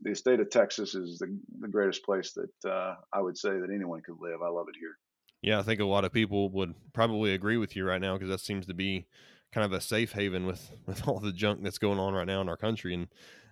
[0.00, 3.70] the state of Texas is the, the greatest place that uh, I would say that
[3.72, 4.42] anyone could live.
[4.42, 4.98] I love it here.
[5.40, 8.28] Yeah, I think a lot of people would probably agree with you right now because
[8.28, 9.06] that seems to be
[9.52, 12.40] kind of a safe haven with with all the junk that's going on right now
[12.40, 12.94] in our country.
[12.94, 13.08] And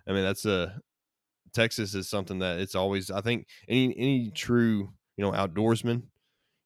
[0.07, 0.79] I mean, that's a
[1.53, 3.11] Texas is something that it's always.
[3.11, 5.95] I think any any true you know outdoorsman,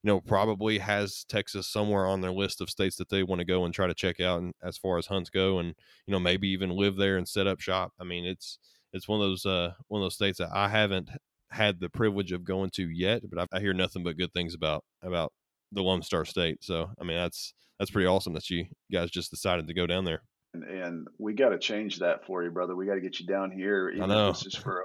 [0.03, 3.45] you know, probably has Texas somewhere on their list of states that they want to
[3.45, 4.41] go and try to check out.
[4.41, 7.47] And as far as hunts go, and you know, maybe even live there and set
[7.47, 7.93] up shop.
[7.99, 8.57] I mean, it's
[8.93, 11.09] it's one of those uh one of those states that I haven't
[11.51, 14.53] had the privilege of going to yet, but I, I hear nothing but good things
[14.53, 15.33] about about
[15.71, 16.63] the Lone Star State.
[16.63, 20.05] So I mean, that's that's pretty awesome that you guys just decided to go down
[20.05, 20.21] there.
[20.53, 22.75] And, and we got to change that for you, brother.
[22.75, 24.29] We got to get you down here, even know.
[24.29, 24.83] if it's just for a,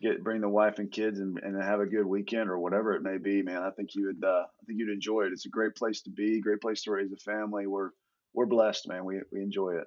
[0.00, 3.02] get bring the wife and kids and, and have a good weekend or whatever it
[3.02, 3.42] may be.
[3.42, 5.32] Man, I think you would uh, I think you'd enjoy it.
[5.32, 7.66] It's a great place to be, great place to raise a family.
[7.66, 7.90] We're
[8.34, 9.04] we're blessed, man.
[9.04, 9.86] We we enjoy it.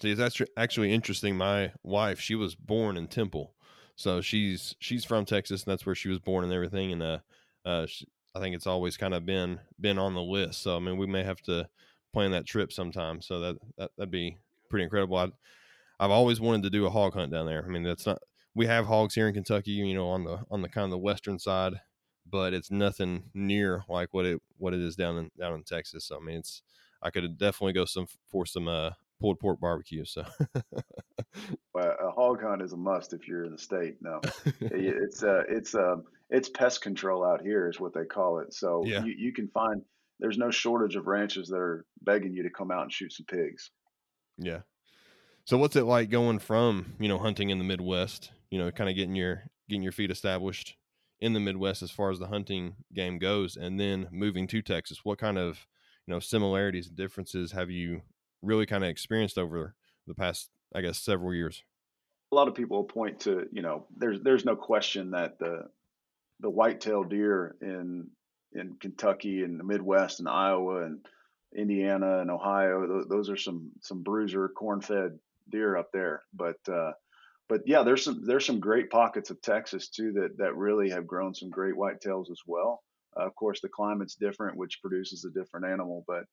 [0.00, 1.36] See, that's actually interesting.
[1.36, 3.54] My wife, she was born in Temple,
[3.96, 6.92] so she's she's from Texas, and that's where she was born and everything.
[6.92, 7.18] And uh,
[7.64, 10.62] uh, she, I think it's always kind of been been on the list.
[10.62, 11.68] So I mean, we may have to
[12.12, 13.22] plan that trip sometime.
[13.22, 14.36] So that, that that'd be
[14.68, 15.16] pretty incredible.
[15.16, 15.28] I,
[15.98, 17.64] I've always wanted to do a hog hunt down there.
[17.64, 18.18] I mean, that's not
[18.54, 20.98] we have hogs here in Kentucky, you know, on the on the kind of the
[20.98, 21.74] western side,
[22.30, 26.04] but it's nothing near like what it what it is down in down in Texas.
[26.04, 26.62] So I mean, it's
[27.02, 30.04] I could definitely go some for some uh pulled pork barbecue.
[30.04, 30.24] So
[31.74, 33.96] But a hog hunt is a must if you're in the state.
[34.00, 34.20] No,
[34.60, 38.52] it's uh it's um it's pest control out here is what they call it.
[38.52, 39.04] So Yeah.
[39.04, 39.82] you, you can find
[40.18, 43.26] there's no shortage of ranches that are begging you to come out and shoot some
[43.26, 43.70] pigs.
[44.38, 44.60] yeah.
[45.44, 48.32] So what's it like going from you know hunting in the Midwest?
[48.50, 50.76] You know, kind of getting your getting your feet established
[51.20, 55.04] in the Midwest as far as the hunting game goes, and then moving to Texas.
[55.04, 55.66] What kind of
[56.06, 58.02] you know similarities and differences have you
[58.42, 59.74] really kind of experienced over
[60.06, 61.62] the past, I guess, several years?
[62.32, 65.68] a lot of people point to you know there's there's no question that the
[66.40, 68.08] the whitetail deer in
[68.52, 71.04] in Kentucky and the Midwest and Iowa and
[71.56, 75.18] Indiana and Ohio those, those are some some bruiser corn fed
[75.50, 76.92] deer up there but uh
[77.48, 81.06] but yeah there's some there's some great pockets of Texas too that that really have
[81.06, 82.82] grown some great whitetails as well
[83.18, 86.24] uh, of course the climate's different which produces a different animal but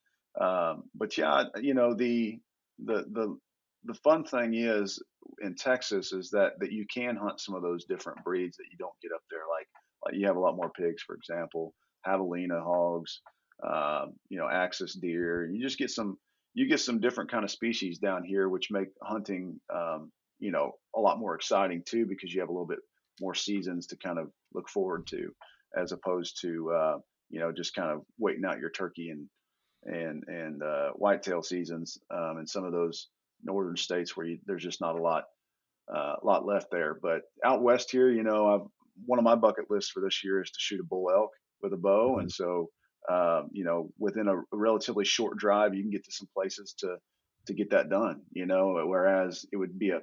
[0.43, 2.39] um but yeah you know the
[2.83, 3.37] the the
[3.85, 5.01] the fun thing is
[5.41, 8.77] in Texas is that that you can hunt some of those different breeds that you
[8.77, 9.41] don't get up there.
[9.49, 9.67] Like
[10.11, 11.73] you have a lot more pigs, for example,
[12.05, 13.21] javelina hogs,
[13.65, 15.49] um, you know, axis deer.
[15.51, 16.17] You just get some
[16.53, 20.73] you get some different kind of species down here, which make hunting um, you know
[20.95, 22.79] a lot more exciting too because you have a little bit
[23.21, 25.31] more seasons to kind of look forward to,
[25.79, 26.97] as opposed to uh,
[27.29, 29.27] you know just kind of waiting out your turkey and
[29.85, 33.07] and and uh, whitetail seasons um, in some of those
[33.43, 35.25] northern states where you, there's just not a lot
[35.93, 36.97] uh, lot left there.
[37.01, 38.67] But out west here, you know, I've,
[39.05, 41.73] one of my bucket lists for this year is to shoot a bull elk with
[41.73, 42.69] a bow, and so
[43.09, 46.97] um, you know, within a, relatively short drive, you can get to some places to
[47.47, 48.21] to get that done.
[48.31, 49.99] You know, whereas it would be a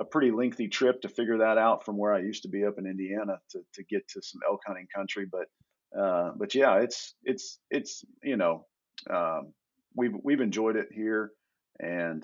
[0.00, 2.74] a pretty lengthy trip to figure that out from where I used to be up
[2.78, 5.26] in Indiana to, to get to some elk hunting country.
[5.30, 8.66] But uh, but yeah, it's it's it's you know
[9.10, 9.52] um,
[9.96, 11.32] we've we've enjoyed it here,
[11.80, 12.22] and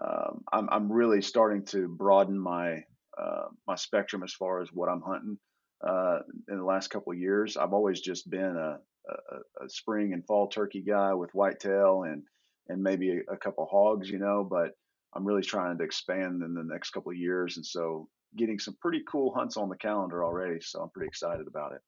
[0.00, 2.84] um, I'm I'm really starting to broaden my
[3.66, 5.38] my spectrum as far as what I'm hunting.
[5.86, 8.78] Uh, in the last couple of years, I've always just been a,
[9.08, 12.24] a, a spring and fall turkey guy with whitetail and
[12.68, 14.46] and maybe a, a couple hogs, you know.
[14.48, 14.72] But
[15.14, 18.76] I'm really trying to expand in the next couple of years, and so getting some
[18.80, 20.60] pretty cool hunts on the calendar already.
[20.60, 21.80] So I'm pretty excited about it.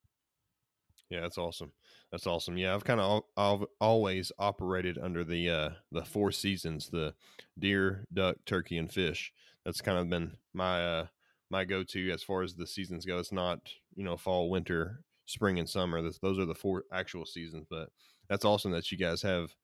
[1.10, 1.72] Yeah, that's awesome.
[2.12, 2.56] That's awesome.
[2.56, 7.14] Yeah, I've kind of I've always operated under the uh the four seasons, the
[7.58, 9.32] deer, duck, turkey, and fish.
[9.64, 11.06] That's kind of been my uh
[11.50, 13.18] my go-to as far as the seasons go.
[13.18, 13.60] It's not
[13.94, 16.02] you know fall, winter, spring, and summer.
[16.02, 17.66] those are the four actual seasons.
[17.68, 17.90] But
[18.28, 19.54] that's awesome that you guys have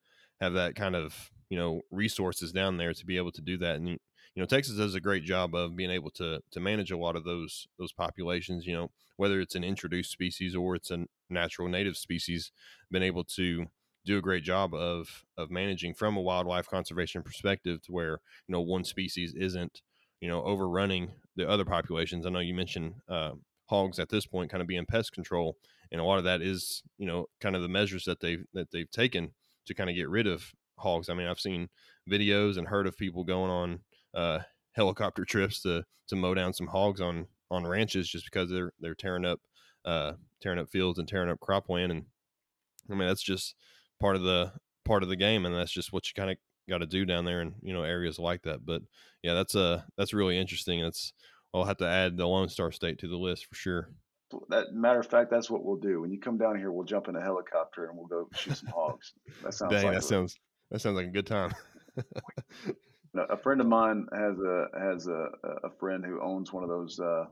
[0.40, 3.76] have that kind of you know resources down there to be able to do that.
[3.76, 3.98] And you
[4.36, 7.24] know Texas does a great job of being able to to manage a lot of
[7.24, 8.66] those those populations.
[8.66, 12.52] You know whether it's an introduced species or it's a natural native species,
[12.90, 13.66] been able to
[14.04, 18.52] do a great job of of managing from a wildlife conservation perspective to where you
[18.52, 19.82] know one species isn't
[20.20, 22.26] you know overrunning the other populations.
[22.26, 23.32] I know you mentioned uh,
[23.66, 25.56] hogs at this point kind of being pest control,
[25.92, 28.70] and a lot of that is you know kind of the measures that they've that
[28.70, 29.32] they've taken
[29.66, 31.08] to kind of get rid of hogs.
[31.08, 31.68] I mean, I've seen
[32.10, 33.80] videos and heard of people going on
[34.14, 34.40] uh,
[34.72, 38.94] helicopter trips to to mow down some hogs on on ranches just because they're they're
[38.94, 39.40] tearing up
[39.84, 42.04] uh, tearing up fields and tearing up cropland, and
[42.90, 43.54] I mean that's just
[44.00, 44.52] part of the
[44.84, 46.36] part of the game, and that's just what you kind of
[46.68, 48.64] got to do down there and you know areas like that.
[48.64, 48.82] But
[49.22, 50.80] yeah, that's uh that's really interesting.
[50.80, 51.12] It's
[51.54, 53.90] I'll have to add the Lone Star State to the list for sure.
[54.48, 56.00] That matter of fact, that's what we'll do.
[56.00, 58.68] When you come down here, we'll jump in a helicopter and we'll go shoot some
[58.74, 59.14] hogs.
[59.42, 60.38] That sounds Dang, like that sounds
[60.70, 61.54] that sounds like a good time.
[63.30, 65.28] a friend of mine has a has a,
[65.64, 67.24] a friend who owns one of those uh,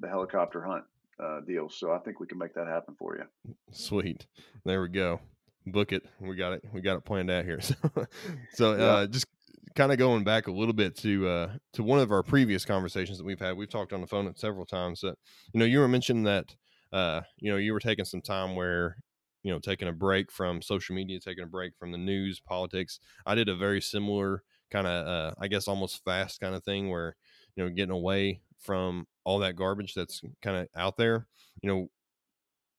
[0.00, 0.84] the helicopter hunt
[1.22, 3.54] uh, deals, so I think we can make that happen for you.
[3.70, 4.26] Sweet,
[4.64, 5.20] there we go.
[5.66, 6.02] Book it.
[6.20, 6.64] We got it.
[6.72, 7.60] We got it planned out here.
[7.70, 8.06] So,
[8.54, 8.84] so yeah.
[8.84, 9.26] uh, just
[9.74, 13.18] kind of going back a little bit to uh, to one of our previous conversations
[13.18, 13.56] that we've had.
[13.56, 15.00] We've talked on the phone at several times.
[15.00, 15.16] That
[15.52, 16.54] you know, you were mentioning that
[16.92, 18.96] uh, you know you were taking some time where
[19.42, 22.98] you know taking a break from social media, taking a break from the news, politics.
[23.24, 26.90] I did a very similar kind of uh, I guess almost fast kind of thing
[26.90, 27.16] where
[27.54, 31.26] you know getting away from all that garbage that's kind of out there.
[31.62, 31.90] You know,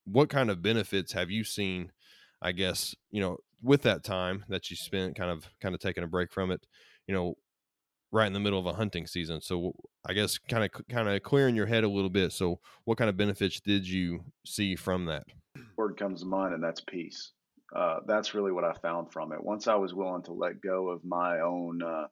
[0.06, 1.91] what kind of benefits have you seen?
[2.43, 6.03] I guess you know with that time that you spent kind of kind of taking
[6.03, 6.65] a break from it.
[7.08, 7.36] You know,
[8.12, 9.41] right in the middle of a hunting season.
[9.41, 9.73] So
[10.06, 12.32] I guess kind of kind of clearing your head a little bit.
[12.32, 15.25] So what kind of benefits did you see from that?
[15.77, 17.32] Word comes to mind, and that's peace
[17.75, 19.43] uh, that's really what I found from it.
[19.43, 22.08] Once I was willing to let go of my own uh,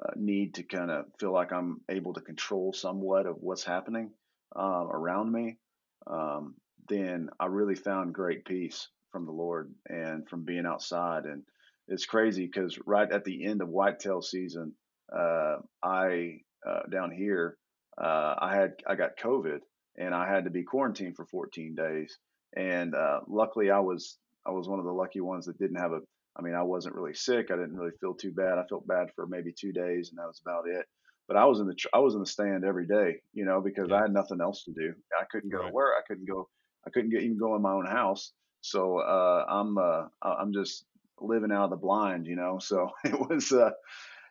[0.00, 4.10] uh, need to kind of feel like I'm able to control somewhat of what's happening
[4.54, 5.58] um, around me,
[6.06, 6.54] um,
[6.88, 11.24] then I really found great peace from the Lord and from being outside.
[11.24, 11.42] And
[11.88, 14.72] it's crazy because right at the end of whitetail season,
[15.14, 17.56] uh, I uh, down here,
[17.98, 19.60] uh, I had I got COVID
[19.96, 22.18] and I had to be quarantined for 14 days.
[22.56, 22.94] And
[23.28, 26.00] luckily, I was I was one of the lucky ones that didn't have a.
[26.36, 27.50] I mean, I wasn't really sick.
[27.50, 28.58] I didn't really feel too bad.
[28.58, 30.86] I felt bad for maybe two days, and that was about it.
[31.28, 33.88] But I was in the I was in the stand every day, you know, because
[33.90, 33.96] yeah.
[33.96, 34.94] I had nothing else to do.
[35.18, 35.68] I couldn't go right.
[35.68, 35.94] to work.
[35.98, 36.48] I couldn't go.
[36.86, 38.32] I couldn't get, even go in my own house.
[38.62, 40.84] So uh, I'm uh, I'm just
[41.20, 42.58] living out of the blind, you know.
[42.62, 43.70] So it was uh,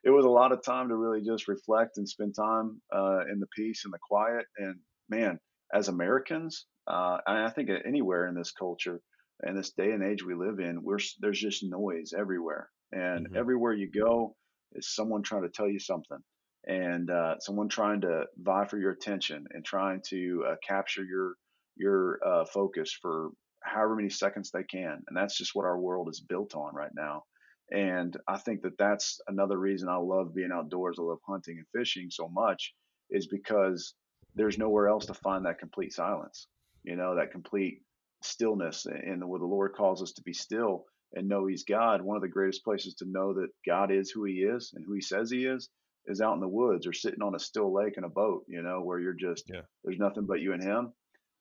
[0.03, 3.39] it was a lot of time to really just reflect and spend time uh, in
[3.39, 4.45] the peace and the quiet.
[4.57, 5.39] And man,
[5.73, 8.99] as Americans, uh, I think anywhere in this culture,
[9.45, 13.37] in this day and age we live in, we're there's just noise everywhere, and mm-hmm.
[13.37, 14.35] everywhere you go
[14.73, 16.19] is someone trying to tell you something,
[16.65, 21.35] and uh, someone trying to vie for your attention and trying to uh, capture your
[21.75, 23.29] your uh, focus for
[23.61, 26.91] however many seconds they can, and that's just what our world is built on right
[26.95, 27.23] now.
[27.71, 30.97] And I think that that's another reason I love being outdoors.
[30.99, 32.73] I love hunting and fishing so much,
[33.09, 33.93] is because
[34.35, 36.47] there's nowhere else to find that complete silence.
[36.83, 37.81] You know, that complete
[38.23, 42.01] stillness and where the Lord calls us to be still and know He's God.
[42.01, 44.93] One of the greatest places to know that God is who He is and who
[44.93, 45.69] He says He is
[46.07, 48.63] is out in the woods or sitting on a still lake in a boat, you
[48.63, 49.61] know, where you're just, yeah.
[49.83, 50.93] there's nothing but you and Him.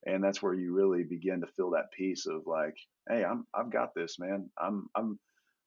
[0.07, 2.77] And that's where you really begin to feel that peace of like,
[3.09, 4.49] hey, I'm, I've got this, man.
[4.59, 5.19] I'm, I'm,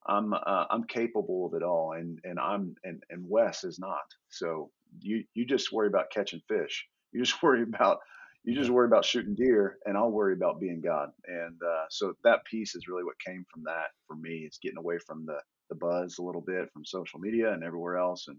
[0.07, 1.93] I'm, uh, I'm capable of it all.
[1.93, 4.03] And, and I'm, and, and Wes is not.
[4.29, 6.85] So you, you just worry about catching fish.
[7.11, 7.99] You just worry about
[8.45, 11.11] you just worry about shooting deer and I'll worry about being God.
[11.27, 14.43] And uh, so that piece is really what came from that for me.
[14.45, 15.37] It's getting away from the,
[15.69, 18.37] the buzz a little bit from social media and everywhere else and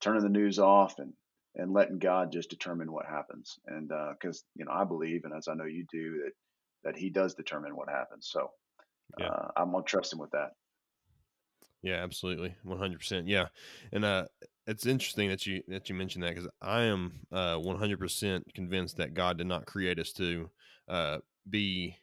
[0.00, 1.12] turning the news off and,
[1.56, 3.58] and letting God just determine what happens.
[3.66, 6.32] And because, uh, you know, I believe, and as I know you do, that,
[6.84, 8.28] that he does determine what happens.
[8.30, 8.50] So
[9.18, 9.28] yeah.
[9.28, 10.50] uh, I'm going to trust him with that.
[11.82, 12.54] Yeah, absolutely.
[12.66, 13.24] 100%.
[13.26, 13.46] Yeah.
[13.92, 14.26] And, uh,
[14.66, 19.14] it's interesting that you that you mentioned that because I am uh, 100% convinced that
[19.14, 20.50] God did not create us to
[20.88, 21.96] uh, be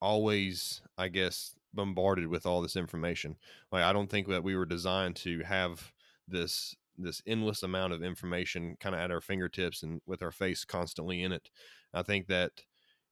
[0.00, 3.36] always, I guess, bombarded with all this information.
[3.72, 5.92] Like I don't think that we were designed to have
[6.28, 10.64] this this endless amount of information kind of at our fingertips and with our face
[10.64, 11.50] constantly in it.
[11.94, 12.52] I think that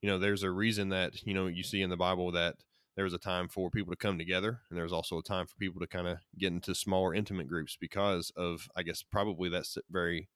[0.00, 2.56] you know, there's a reason that, you know, you see in the Bible that
[2.94, 5.46] there was a time for people to come together and there was also a time
[5.46, 9.48] for people to kind of get into smaller intimate groups because of i guess probably
[9.48, 10.28] that's very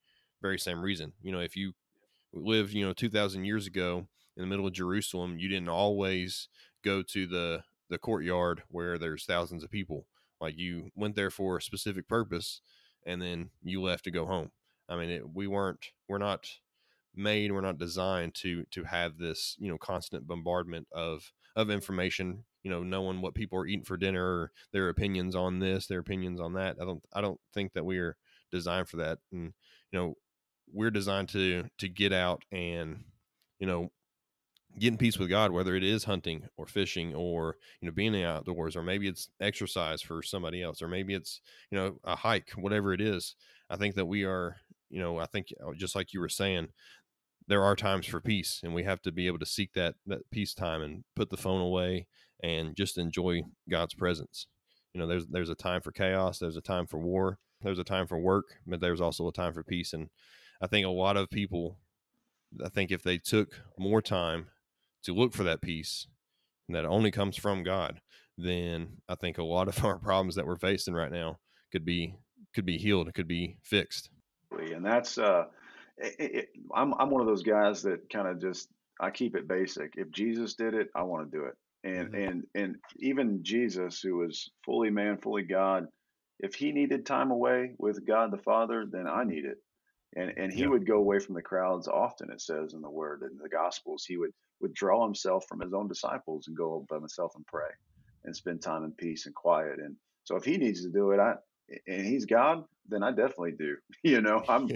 [0.42, 1.72] very same reason you know if you
[2.32, 6.48] lived you know 2000 years ago in the middle of jerusalem you didn't always
[6.84, 10.06] go to the the courtyard where there's thousands of people
[10.40, 12.60] like you went there for a specific purpose
[13.06, 14.50] and then you left to go home.
[14.88, 16.48] I mean it, we weren't we're not
[17.14, 22.44] made we're not designed to to have this you know constant bombardment of of information
[22.62, 26.40] you know knowing what people are eating for dinner their opinions on this their opinions
[26.40, 26.76] on that.
[26.80, 28.16] I don't i don't think that we are
[28.50, 29.18] designed for that.
[29.32, 29.52] And
[29.92, 30.14] you know
[30.72, 33.04] we're designed to to get out and
[33.58, 33.90] you know
[34.78, 38.22] get in peace with god whether it is hunting or fishing or you know being
[38.22, 42.50] outdoors or maybe it's exercise for somebody else or maybe it's you know a hike
[42.56, 43.34] whatever it is
[43.70, 44.56] i think that we are
[44.90, 46.68] you know i think uh, just like you were saying
[47.48, 50.30] there are times for peace and we have to be able to seek that that
[50.30, 52.06] peace time and put the phone away
[52.42, 54.46] and just enjoy God's presence.
[54.92, 57.84] You know, there's there's a time for chaos, there's a time for war, there's a
[57.84, 59.92] time for work, but there's also a time for peace.
[59.92, 60.08] And
[60.60, 61.78] I think a lot of people,
[62.64, 64.48] I think if they took more time
[65.04, 66.06] to look for that peace,
[66.68, 68.00] that only comes from God,
[68.36, 71.38] then I think a lot of our problems that we're facing right now
[71.72, 72.14] could be
[72.54, 74.10] could be healed, and could be fixed.
[74.50, 75.44] And that's uh,
[75.98, 78.68] it, it, I'm I'm one of those guys that kind of just
[79.00, 79.92] I keep it basic.
[79.96, 82.14] If Jesus did it, I want to do it and mm-hmm.
[82.14, 85.86] and and even Jesus, who was fully man, fully God,
[86.40, 89.58] if he needed time away with God the Father, then I need it.
[90.16, 90.68] And and he yeah.
[90.68, 92.30] would go away from the crowds often.
[92.30, 95.88] It says in the Word in the Gospels, he would withdraw himself from his own
[95.88, 97.68] disciples and go by himself and pray
[98.24, 99.78] and spend time in peace and quiet.
[99.78, 101.34] And so if he needs to do it, I
[101.86, 103.76] and he's God, then I definitely do.
[104.02, 104.72] You know, I'm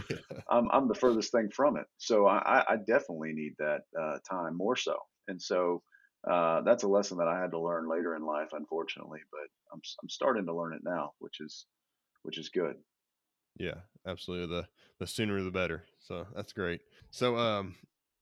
[0.50, 1.86] I'm I'm the furthest thing from it.
[1.98, 4.96] So I, I definitely need that uh, time more so.
[5.28, 5.82] And so
[6.28, 9.20] uh, that's a lesson that I had to learn later in life, unfortunately.
[9.30, 11.66] But I'm I'm starting to learn it now, which is
[12.22, 12.76] which is good.
[13.56, 14.56] Yeah, absolutely.
[14.56, 14.66] The
[14.98, 15.84] the sooner the better.
[16.00, 16.80] So that's great.
[17.10, 17.76] So um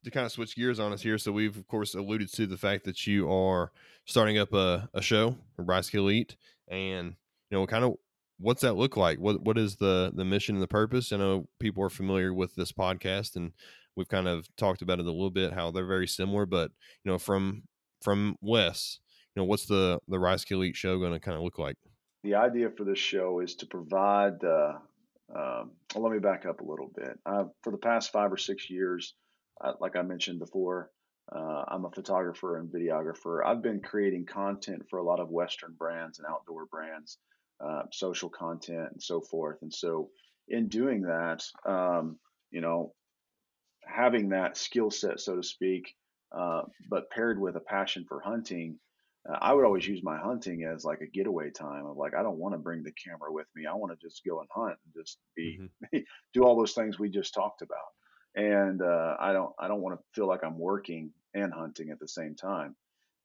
[0.05, 2.57] to kind of switch gears on us here, so we've of course alluded to the
[2.57, 3.71] fact that you are
[4.07, 6.37] starting up a, a show, Rise Elite,
[6.69, 7.15] and
[7.51, 7.95] you know, kind of
[8.39, 9.19] what's that look like?
[9.19, 11.13] What what is the the mission and the purpose?
[11.13, 13.53] I know people are familiar with this podcast and
[13.97, 16.71] we've kind of talked about it a little bit, how they're very similar, but
[17.05, 17.65] you know, from
[18.01, 18.99] from Wes,
[19.35, 21.77] you know, what's the the Rise Elite show going to kind of look like?
[22.23, 24.43] The idea for this show is to provide.
[24.45, 24.79] Uh,
[25.35, 27.19] um, well, let me back up a little bit.
[27.25, 29.15] Uh, for the past five or six years,
[29.63, 30.91] uh, like I mentioned before,
[31.33, 33.45] uh, I'm a photographer and videographer.
[33.45, 37.19] I've been creating content for a lot of Western brands and outdoor brands,
[37.65, 39.59] uh, social content and so forth.
[39.63, 40.11] And so,
[40.49, 42.19] in doing that, um,
[42.51, 42.93] you know,
[43.85, 45.95] having that skill set, so to speak,
[46.33, 48.79] uh, but paired with a passion for hunting,
[49.29, 52.23] uh, I would always use my hunting as like a getaway time of like I
[52.23, 53.67] don't want to bring the camera with me.
[53.67, 55.99] I want to just go and hunt and just be mm-hmm.
[56.35, 57.79] do all those things we just talked about.
[58.35, 62.01] And uh, I don't I don't want to feel like I'm working and hunting at
[62.01, 62.77] the same time.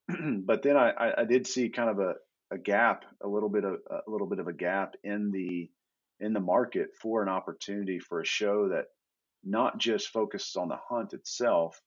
[0.45, 2.15] but then I, I, I did see kind of a,
[2.51, 5.69] a gap, a little bit of a little bit of a gap in the
[6.19, 8.86] in the market for an opportunity for a show that
[9.43, 11.79] not just focuses on the hunt itself,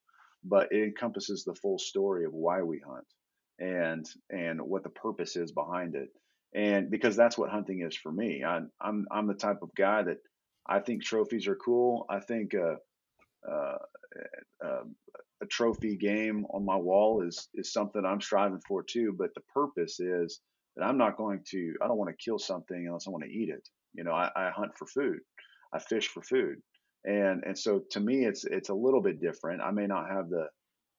[0.44, 3.06] but it encompasses the full story of why we hunt
[3.58, 6.10] and and what the purpose is behind it.
[6.54, 8.42] And because that's what hunting is for me.
[8.44, 10.18] I, i'm i'm the type of guy that
[10.66, 12.06] i think trophies are cool.
[12.08, 12.76] I think uh,
[13.50, 13.78] uh,
[14.64, 14.84] uh,
[15.42, 19.40] a trophy game on my wall is is something i'm striving for too but the
[19.54, 20.40] purpose is
[20.76, 23.30] that i'm not going to i don't want to kill something unless i want to
[23.30, 23.68] eat it.
[23.94, 25.18] You know I, I hunt for food.
[25.72, 26.56] I fish for food.
[27.04, 29.62] And and so to me it's it's a little bit different.
[29.62, 30.48] I may not have the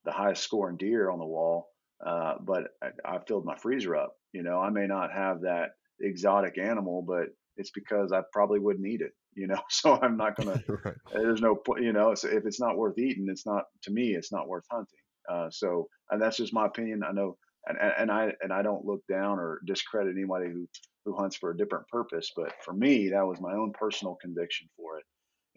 [0.05, 1.69] the highest scoring deer on the wall
[2.05, 4.59] uh, but I, I filled my freezer up you know?
[4.59, 9.11] I may not have that exotic animal but it's because i probably wouldn't eat it
[9.35, 9.59] you know?
[9.69, 10.95] So i'm not gonna right.
[11.13, 14.15] there's no point you know so if it's not worth eating it's not to me
[14.15, 14.99] it's not worth hunting.
[15.29, 17.03] Uh, so and that's just my opinion.
[17.07, 20.67] I know and, and i and i don't look down or discredit anybody who
[21.05, 24.67] who hunts for a different purpose but for me that was my own personal conviction
[24.77, 25.05] for it.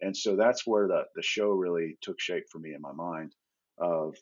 [0.01, 3.33] And so that's where the the show really took shape for me in my mind
[3.77, 4.15] of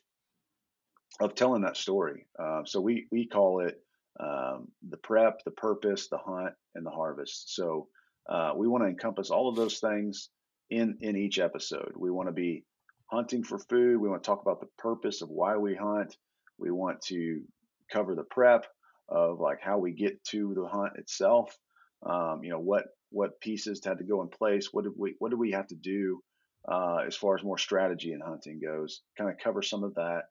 [1.20, 2.26] of telling that story.
[2.38, 3.80] Uh, so we we call it
[4.20, 7.54] um, the prep, the purpose, the hunt, and the harvest.
[7.54, 7.88] So
[8.28, 10.28] uh, we want to encompass all of those things
[10.70, 11.92] in in each episode.
[11.96, 12.64] We want to be
[13.06, 14.00] hunting for food.
[14.00, 16.16] We want to talk about the purpose of why we hunt.
[16.58, 17.42] We want to
[17.90, 18.66] cover the prep
[19.08, 21.56] of like how we get to the hunt itself.
[22.04, 24.68] Um, you know what what pieces had to go in place.
[24.72, 26.22] What did we what did we have to do
[26.66, 29.02] uh, as far as more strategy in hunting goes?
[29.18, 30.22] Kind of cover some of that.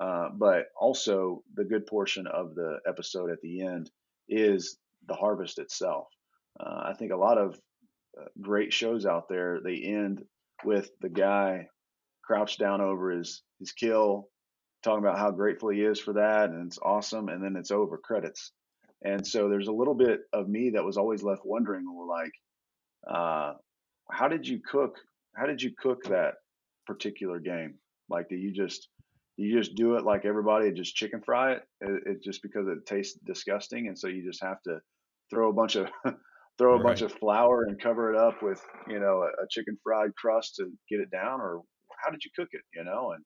[0.00, 3.90] Uh, but also, the good portion of the episode at the end
[4.28, 4.78] is
[5.08, 6.06] the harvest itself.
[6.60, 7.58] Uh, I think a lot of
[8.18, 10.22] uh, great shows out there they end
[10.64, 11.66] with the guy
[12.24, 14.28] crouched down over his his kill,
[14.84, 17.98] talking about how grateful he is for that, and it's awesome, and then it's over
[17.98, 18.52] credits.
[19.02, 22.32] And so there's a little bit of me that was always left wondering, like,
[23.08, 23.54] uh,
[24.10, 24.96] how did you cook?
[25.34, 26.34] How did you cook that
[26.86, 27.74] particular game?
[28.08, 28.88] Like, do you just
[29.38, 31.62] you just do it like everybody, just chicken fry it?
[31.80, 32.02] it?
[32.06, 34.80] It, just because it tastes disgusting, and so you just have to
[35.30, 35.88] throw a bunch of
[36.58, 36.82] throw a right.
[36.82, 40.56] bunch of flour and cover it up with you know a, a chicken fried crust
[40.56, 41.62] to get it down, or
[42.04, 42.62] how did you cook it?
[42.74, 43.24] You know, and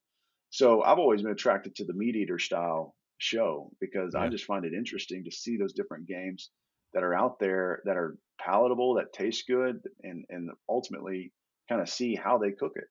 [0.51, 4.21] so I've always been attracted to the meat eater style show because yeah.
[4.21, 6.51] I just find it interesting to see those different games
[6.93, 11.33] that are out there that are palatable, that taste good, and and ultimately
[11.71, 12.85] kind of see how they cook it.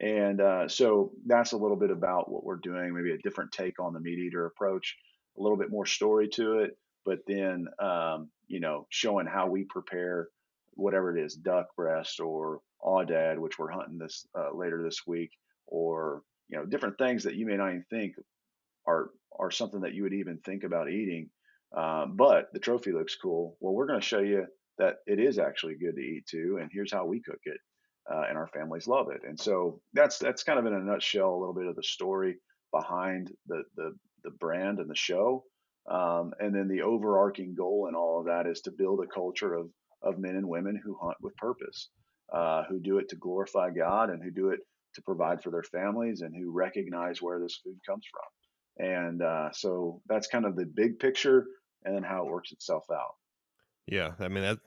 [0.00, 3.78] And uh, so that's a little bit about what we're doing, maybe a different take
[3.78, 4.96] on the meat eater approach,
[5.38, 9.64] a little bit more story to it, but then um, you know showing how we
[9.64, 10.28] prepare
[10.74, 15.30] whatever it is, duck breast or aoudad, which we're hunting this uh, later this week,
[15.66, 18.14] or you know different things that you may not even think
[18.86, 21.30] are are something that you would even think about eating.
[21.76, 23.56] Um, but the trophy looks cool.
[23.60, 24.46] Well, we're going to show you
[24.78, 27.58] that it is actually good to eat too, and here's how we cook it,
[28.10, 29.22] uh, and our families love it.
[29.26, 32.36] And so that's that's kind of in a nutshell a little bit of the story
[32.72, 33.92] behind the the
[34.24, 35.44] the brand and the show.
[35.90, 39.54] Um, and then the overarching goal in all of that is to build a culture
[39.54, 39.68] of
[40.02, 41.88] of men and women who hunt with purpose,
[42.32, 44.60] uh, who do it to glorify God, and who do it
[44.94, 48.86] to provide for their families, and who recognize where this food comes from.
[48.86, 51.46] And uh, so that's kind of the big picture
[51.84, 53.14] and then how it works itself out.
[53.86, 54.58] Yeah, I mean that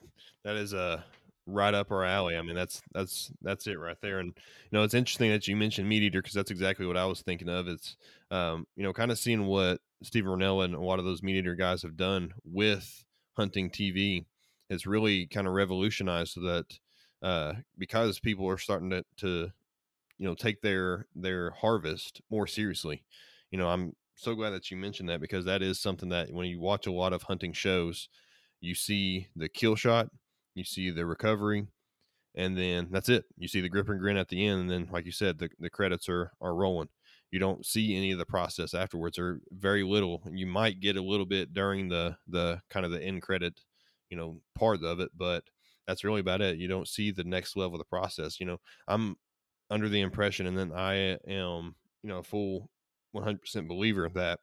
[0.44, 1.04] that is a
[1.46, 2.36] right up our alley.
[2.36, 4.20] I mean that's that's that's it right there.
[4.20, 7.06] And you know it's interesting that you mentioned meat eater because that's exactly what I
[7.06, 7.68] was thinking of.
[7.68, 7.96] It's
[8.32, 11.38] um, you know kind of seeing what Steve Rinella and a lot of those meat
[11.38, 13.04] eater guys have done with
[13.38, 14.26] hunting TV
[14.70, 16.80] has really kind of revolutionized so that
[17.22, 19.52] uh, because people are starting to, to
[20.18, 23.04] you know take their their harvest more seriously
[23.56, 26.48] you know, I'm so glad that you mentioned that because that is something that when
[26.48, 28.10] you watch a lot of hunting shows,
[28.60, 30.10] you see the kill shot,
[30.56, 31.68] you see the recovery,
[32.36, 33.26] and then that's it.
[33.38, 35.50] You see the grip and grin at the end, and then, like you said, the,
[35.60, 36.90] the credits are are rolling.
[37.32, 40.24] You don't see any of the process afterwards, or very little.
[40.32, 43.62] You might get a little bit during the the kind of the end credit,
[44.10, 45.44] you know, part of it, but
[45.88, 46.58] that's really about it.
[46.58, 48.40] You don't see the next level of the process.
[48.40, 49.18] You know, I'm
[49.70, 52.70] under the impression, and then I am, you know, a full
[53.16, 54.40] 100% believer that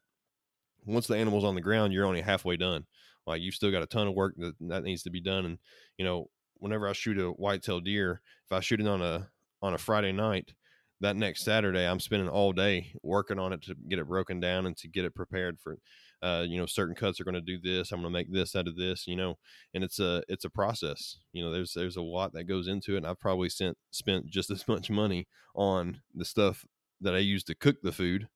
[0.84, 2.86] once the animal's on the ground, you're only halfway done.
[3.26, 5.44] Like you've still got a ton of work that that needs to be done.
[5.44, 5.58] And
[5.96, 9.28] you know, whenever I shoot a whitetail deer, if I shoot it on a
[9.60, 10.52] on a Friday night,
[11.00, 14.66] that next Saturday I'm spending all day working on it to get it broken down
[14.66, 15.78] and to get it prepared for.
[16.22, 17.90] Uh, you know, certain cuts are going to do this.
[17.90, 19.08] I'm going to make this out of this.
[19.08, 19.38] You know,
[19.74, 21.18] and it's a it's a process.
[21.32, 22.98] You know, there's there's a lot that goes into it.
[22.98, 26.64] And I've probably spent spent just as much money on the stuff
[27.00, 28.28] that I use to cook the food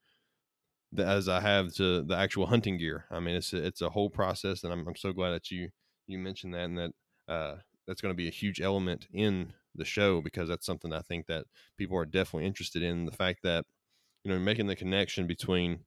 [0.99, 3.05] as I have to the actual hunting gear.
[3.11, 5.71] I mean, it's a, it's a whole process, and I'm I'm so glad that you
[6.07, 6.91] you mentioned that and that
[7.29, 11.01] uh, that's going to be a huge element in the show because that's something I
[11.01, 11.45] think that
[11.77, 13.05] people are definitely interested in.
[13.05, 13.65] The fact that
[14.25, 15.81] you know making the connection between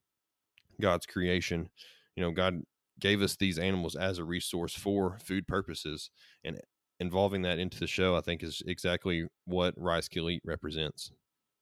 [0.81, 1.69] God's creation,
[2.15, 2.63] you know, God
[2.99, 6.09] gave us these animals as a resource for food purposes,
[6.43, 6.59] and
[6.99, 11.11] involving that into the show, I think, is exactly what Rise Kill Eat represents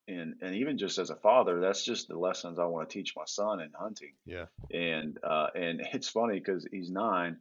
[0.08, 3.14] and and even just as a father, that's just the lessons I want to teach
[3.16, 4.14] my son in hunting.
[4.26, 4.46] Yeah.
[4.72, 7.38] And uh, and it's funny because he's nine.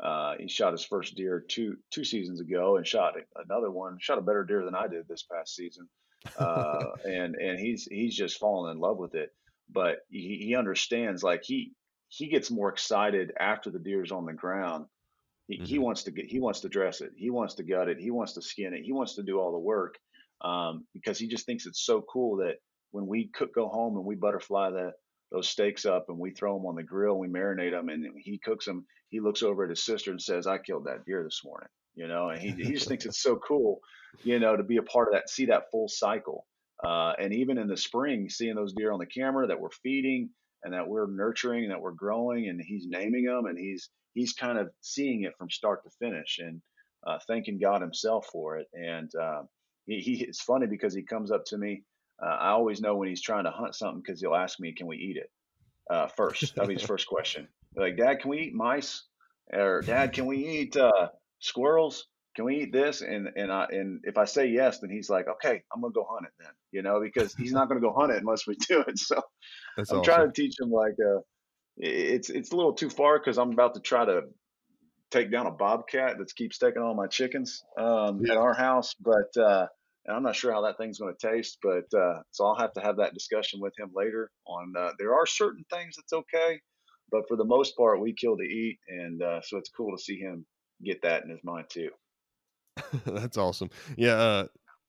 [0.00, 3.98] Uh, he shot his first deer two two seasons ago, and shot another one.
[4.00, 5.88] Shot a better deer than I did this past season.
[6.38, 9.30] Uh, and and he's he's just fallen in love with it.
[9.70, 11.72] But he, he understands like he
[12.08, 14.86] he gets more excited after the deer's on the ground.
[15.46, 15.64] He, mm-hmm.
[15.64, 17.10] he wants to get he wants to dress it.
[17.16, 17.98] He wants to gut it.
[17.98, 18.84] He wants to skin it.
[18.84, 19.98] He wants to do all the work
[20.42, 22.56] um, because he just thinks it's so cool that
[22.90, 24.92] when we cook, go home and we butterfly the
[25.30, 28.38] those steaks up and we throw them on the grill, we marinate them, and he
[28.38, 28.86] cooks them.
[29.10, 32.08] He looks over at his sister and says, "I killed that deer this morning," you
[32.08, 33.80] know, and he he just thinks it's so cool,
[34.22, 36.46] you know, to be a part of that, see that full cycle.
[36.82, 40.30] Uh, and even in the spring, seeing those deer on the camera that we're feeding
[40.62, 44.32] and that we're nurturing and that we're growing, and he's naming them, and he's he's
[44.32, 46.62] kind of seeing it from start to finish and
[47.06, 48.66] uh, thanking God Himself for it.
[48.72, 49.42] And uh,
[49.88, 51.82] he, he it's funny because he comes up to me.
[52.22, 54.86] Uh, I always know when he's trying to hunt something because he'll ask me, "Can
[54.86, 55.30] we eat it?"
[55.90, 57.48] Uh, first, that'll be his first question.
[57.74, 59.04] Like, Dad, can we eat mice?
[59.52, 61.08] Or Dad, can we eat uh,
[61.40, 62.06] squirrels?
[62.38, 63.00] can we eat this?
[63.00, 66.06] And and I and if I say yes, then he's like, okay, I'm gonna go
[66.08, 68.84] hunt it then, you know, because he's not gonna go hunt it unless we do
[68.86, 68.96] it.
[68.98, 69.20] So
[69.76, 70.04] That's I'm awesome.
[70.04, 71.18] trying to teach him like, uh,
[71.76, 74.22] it's it's a little too far because I'm about to try to
[75.10, 78.34] take down a bobcat that keeps taking all my chickens um, Yeah.
[78.34, 79.66] at our house, but uh,
[80.08, 81.58] and I'm not sure how that thing's going to taste.
[81.62, 84.30] But uh, so I'll have to have that discussion with him later.
[84.46, 86.58] On uh, there are certain things that's okay,
[87.12, 90.02] but for the most part, we kill to eat, and uh, so it's cool to
[90.02, 90.46] see him
[90.84, 91.90] get that in his mind too.
[93.04, 93.70] That's awesome.
[93.96, 94.46] Yeah, uh,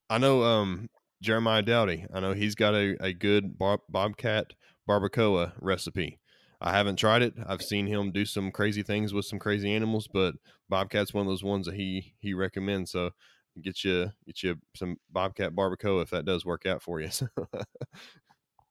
[0.10, 0.90] I know um,
[1.22, 2.06] Jeremiah Doughty.
[2.14, 4.54] I know he's got a, a good bob, bobcat
[4.88, 6.20] barbacoa recipe.
[6.62, 7.34] I haven't tried it.
[7.48, 10.36] I've seen him do some crazy things with some crazy animals, but
[10.70, 12.92] bobcat's one of those ones that he he recommends.
[12.92, 13.12] So
[13.60, 17.10] get you get you some bobcat barbacoa if that does work out for you.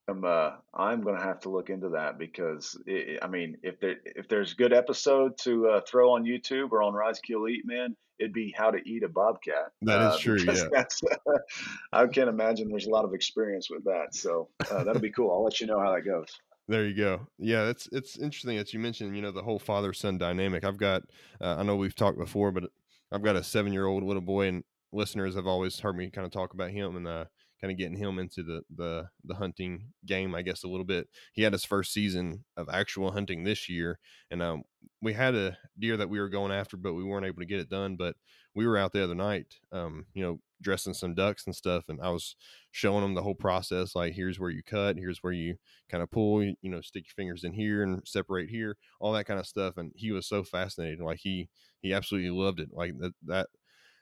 [0.09, 3.97] I'm uh, I'm gonna have to look into that because it, I mean, if there
[4.03, 7.95] if there's good episode to uh, throw on YouTube or on Rise Kill Eat, man,
[8.19, 9.71] it'd be how to eat a bobcat.
[9.83, 10.67] That is uh, true, yeah.
[10.71, 11.01] That's,
[11.93, 15.31] I can't imagine there's a lot of experience with that, so uh, that'll be cool.
[15.31, 16.27] I'll let you know how that goes.
[16.67, 17.27] There you go.
[17.39, 20.63] Yeah, it's it's interesting that you mentioned, you know, the whole father son dynamic.
[20.63, 21.03] I've got,
[21.41, 22.65] uh, I know we've talked before, but
[23.11, 26.25] I've got a seven year old little boy, and listeners have always heard me kind
[26.25, 27.25] of talk about him and uh,
[27.61, 31.07] kind of getting him into the the the hunting game, I guess, a little bit.
[31.33, 33.99] He had his first season of actual hunting this year,
[34.31, 34.63] and um,
[35.01, 37.59] we had a deer that we were going after, but we weren't able to get
[37.59, 37.95] it done.
[37.95, 38.15] But
[38.55, 41.99] we were out the other night, um, you know, dressing some ducks and stuff, and
[42.01, 42.35] I was
[42.71, 43.95] showing him the whole process.
[43.95, 45.55] Like, here's where you cut, here's where you
[45.89, 49.25] kind of pull, you know, stick your fingers in here and separate here, all that
[49.25, 49.77] kind of stuff.
[49.77, 50.99] And he was so fascinated.
[51.01, 51.49] Like he
[51.81, 52.69] he absolutely loved it.
[52.73, 53.47] Like that that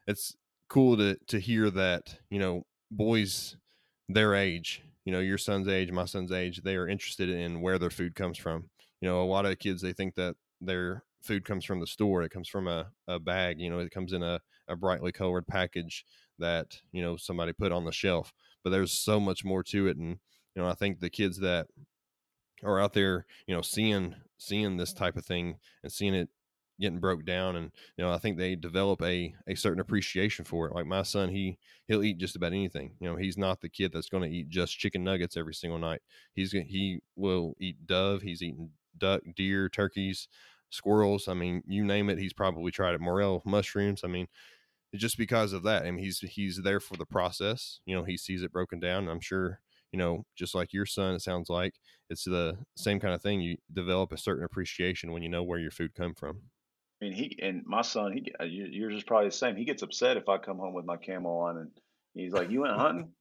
[0.07, 0.35] it's
[0.69, 3.57] cool to to hear that, you know, boys
[4.09, 7.77] their age, you know, your son's age, my son's age, they are interested in where
[7.79, 8.69] their food comes from.
[9.01, 12.23] You know, a lot of kids they think that their food comes from the store.
[12.23, 15.47] It comes from a, a bag, you know, it comes in a, a brightly colored
[15.47, 16.05] package
[16.39, 18.33] that, you know, somebody put on the shelf.
[18.63, 19.97] But there's so much more to it.
[19.97, 20.19] And,
[20.55, 21.67] you know, I think the kids that
[22.63, 26.29] are out there, you know, seeing seeing this type of thing and seeing it
[26.79, 30.67] getting broke down and you know i think they develop a a certain appreciation for
[30.67, 31.57] it like my son he
[31.87, 34.49] he'll eat just about anything you know he's not the kid that's going to eat
[34.49, 36.01] just chicken nuggets every single night.
[36.33, 40.27] He's gonna he will eat dove he's eaten duck deer turkeys
[40.69, 44.27] squirrels i mean you name it he's probably tried it morel mushrooms i mean
[44.95, 48.17] just because of that i mean he's he's there for the process you know he
[48.17, 49.61] sees it broken down i'm sure
[49.91, 51.75] you know just like your son it sounds like
[52.09, 55.59] it's the same kind of thing you develop a certain appreciation when you know where
[55.59, 56.41] your food come from
[57.01, 59.55] I mean, he and my son, he uh, yours is probably the same.
[59.55, 61.71] He gets upset if I come home with my camo on, and
[62.13, 63.11] he's like, "You went hunting?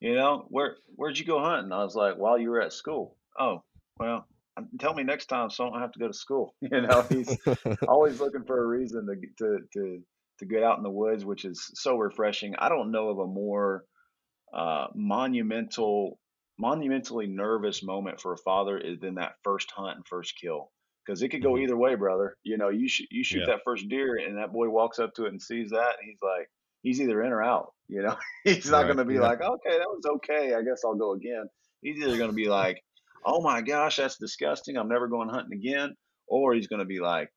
[0.00, 3.16] You know, where where'd you go hunting?" I was like, "While you were at school."
[3.38, 3.62] Oh,
[4.00, 4.26] well,
[4.56, 6.54] um, tell me next time so I don't have to go to school.
[6.62, 7.36] You know, he's
[7.88, 10.02] always looking for a reason to to to
[10.38, 12.54] to get out in the woods, which is so refreshing.
[12.58, 13.84] I don't know of a more
[14.54, 16.18] uh, monumental,
[16.58, 20.70] monumentally nervous moment for a father is than that first hunt and first kill.
[21.08, 21.62] Because it could go Mhm.
[21.62, 22.36] either way, brother.
[22.42, 23.54] You know, you shoot you shoot Yeah.
[23.54, 26.20] that first deer, and that boy walks up to it and sees that, and he's
[26.20, 26.50] like,
[26.82, 27.72] he's either in or out.
[27.88, 29.20] You know, he's not Right, going to be yeah.
[29.20, 30.52] like, okay, that was okay.
[30.54, 31.48] I guess I'll go again.
[31.80, 32.82] He's either going to be like,
[33.24, 34.76] oh my gosh, that's disgusting.
[34.76, 35.96] I'm never going hunting again,
[36.26, 37.30] or he's going to be like,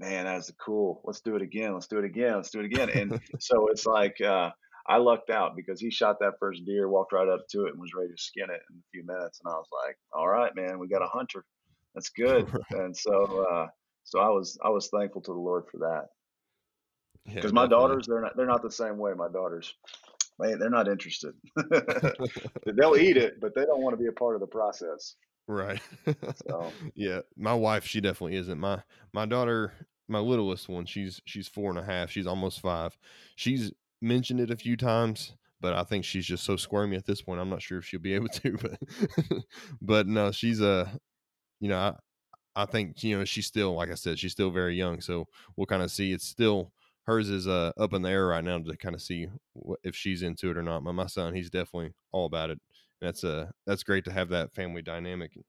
[0.00, 1.00] man, that's cool.
[1.04, 1.72] Let's do it again.
[1.72, 2.34] Let's do it again.
[2.34, 2.90] Let's do it again.
[2.90, 4.50] And so it's like uh,
[4.88, 7.80] I lucked out because he shot that first deer, walked right up to it, and
[7.80, 9.40] was ready to skin it in a few minutes.
[9.44, 11.44] And I was like, all right, man, we got a hunter.
[11.94, 12.46] That's good.
[12.70, 13.66] And so uh,
[14.04, 16.06] so I was I was thankful to the Lord for that
[17.26, 19.12] Yeah, because my daughters they're not they're not the same way.
[19.14, 19.74] My daughters.
[20.38, 21.32] Man, they're not interested.
[22.66, 25.14] They'll eat it, but they don't want to be a part of the process.
[25.46, 25.80] right
[26.48, 28.82] So yeah my wife she definitely isn't my
[29.12, 29.72] my daughter
[30.08, 32.96] my littlest one she's she's four and a half she's almost five
[33.36, 37.22] she's mentioned it a few times but i think she's just so squirmy at this
[37.22, 38.78] point i'm not sure if she'll be able to but
[39.80, 40.98] but no she's a
[41.64, 44.76] you know i i think you know she's still like i said she's still very
[44.76, 46.72] young so we'll kind of see it's still
[47.06, 49.96] hers is uh up in the air right now to kind of see wh- if
[49.96, 52.60] she's into it or not my, my son he's definitely all about it
[53.00, 55.44] that's uh that's great to have that family dynamic you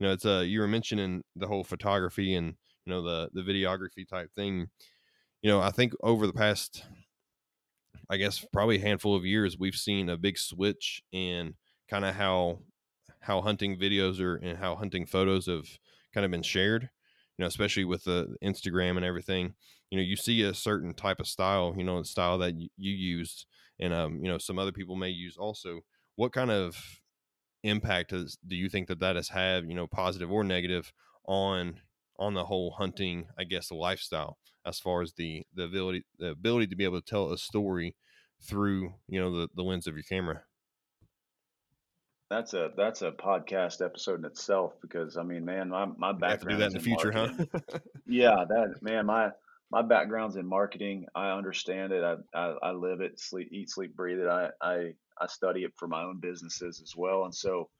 [0.00, 2.54] know it's uh you were mentioning the whole photography and
[2.86, 4.68] you know the the videography type thing
[5.42, 6.84] you know i think over the past
[8.10, 11.54] i guess probably a handful of years we've seen a big switch in
[11.88, 12.58] kind of how
[13.20, 15.78] how hunting videos are and how hunting photos have
[16.12, 16.82] kind of been shared
[17.36, 19.54] you know especially with the instagram and everything
[19.90, 22.68] you know you see a certain type of style you know the style that you,
[22.76, 23.46] you used
[23.80, 25.80] and um you know some other people may use also
[26.16, 27.00] what kind of
[27.62, 30.92] impact has, do you think that that has had you know positive or negative
[31.26, 31.80] on
[32.18, 36.66] on the whole hunting, I guess, lifestyle as far as the the ability the ability
[36.68, 37.96] to be able to tell a story
[38.40, 40.42] through you know the, the lens of your camera.
[42.30, 46.58] That's a that's a podcast episode in itself because I mean, man, my my background
[46.58, 47.48] do that in the future, marketing.
[47.52, 47.78] huh?
[48.06, 49.30] yeah, that man, my
[49.70, 51.06] my background's in marketing.
[51.14, 52.04] I understand it.
[52.04, 54.28] I I, I live it, sleep, eat, sleep, breathe it.
[54.28, 57.70] I I I study it for my own businesses as well, and so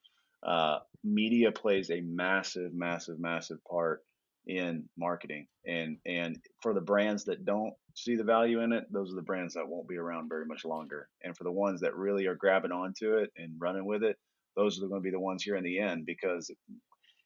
[0.43, 4.03] uh, media plays a massive, massive, massive part
[4.47, 5.47] in marketing.
[5.67, 9.23] And and for the brands that don't see the value in it, those are the
[9.23, 11.09] brands that won't be around very much longer.
[11.23, 14.17] And for the ones that really are grabbing onto it and running with it,
[14.59, 16.51] those are going to be the ones here in the end because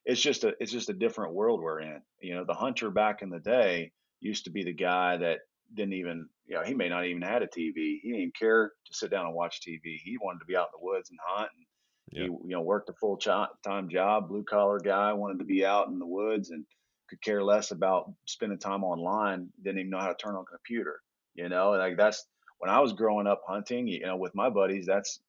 [0.05, 2.01] it's just a it's just a different world we're in.
[2.21, 5.39] You know, the hunter back in the day used to be the guy that
[5.75, 7.75] didn't even you know he may not even had a TV.
[7.75, 9.97] He didn't even care to sit down and watch TV.
[10.05, 11.51] He wanted to be out in the woods and hunt.
[11.57, 11.67] And
[12.13, 12.23] Yeah.
[12.25, 15.89] He you know worked a full time job, blue collar guy, wanted to be out
[15.89, 16.65] in the woods and
[17.09, 19.49] could care less about spending time online.
[19.63, 21.01] Didn't even know how to turn on a computer.
[21.35, 22.27] You know, like that's
[22.59, 23.87] when I was growing up hunting.
[23.87, 25.21] You know, with my buddies, that's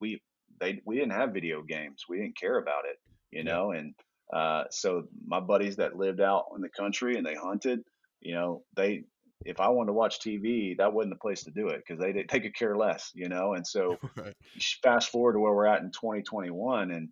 [0.00, 0.20] we
[0.62, 2.04] they we didn't have video games.
[2.08, 2.96] We didn't care about it.
[3.30, 3.52] You Yeah.
[3.52, 3.94] know, and
[4.32, 7.80] uh, so my buddies that lived out in the country and they hunted,
[8.20, 9.04] you know, they
[9.44, 12.12] if I wanted to watch TV, that wasn't the place to do it because they
[12.12, 13.54] they could care less, you know.
[13.54, 14.34] And so right.
[14.82, 17.08] fast forward to where we're at in 2021, and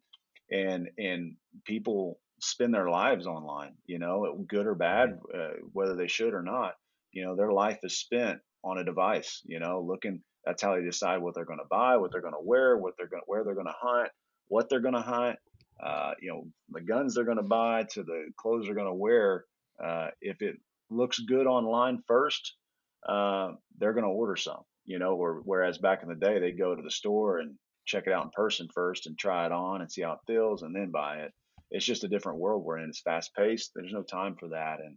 [0.50, 6.08] and and people spend their lives online, you know, good or bad, uh, whether they
[6.08, 6.74] should or not.
[7.12, 9.42] You know, their life is spent on a device.
[9.44, 10.22] You know, looking.
[10.44, 12.94] That's how they decide what they're going to buy, what they're going to wear, what
[12.96, 14.10] they're going, where they're going to hunt,
[14.48, 15.38] what they're going to hunt.
[15.82, 18.94] Uh, you know, the guns they're going to buy to the clothes they're going to
[18.94, 19.44] wear.
[19.82, 20.56] Uh, if it
[20.90, 22.54] looks good online first,
[23.08, 24.62] uh, they're going to order some.
[24.86, 28.04] You know, or whereas back in the day they go to the store and check
[28.06, 30.74] it out in person first and try it on and see how it feels and
[30.74, 31.32] then buy it.
[31.70, 32.88] It's just a different world we're in.
[32.88, 33.72] It's fast paced.
[33.74, 34.96] There's no time for that, and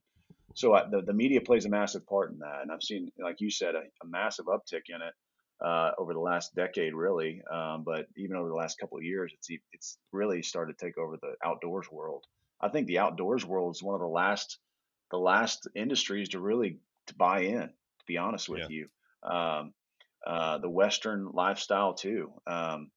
[0.56, 2.62] so I, the the media plays a massive part in that.
[2.64, 5.14] And I've seen, like you said, a, a massive uptick in it
[5.64, 7.42] uh, over the last decade, really.
[7.52, 10.98] Um, but even over the last couple of years, it's it's really started to take
[10.98, 12.26] over the outdoors world.
[12.62, 14.60] I think the outdoors world is one of the last
[15.12, 17.70] the last industries to really to buy in.
[17.70, 18.68] To be honest with Yeah.
[18.70, 18.90] you,
[19.24, 19.74] um,
[20.26, 22.34] uh, the Western lifestyle too.
[22.48, 22.92] Um,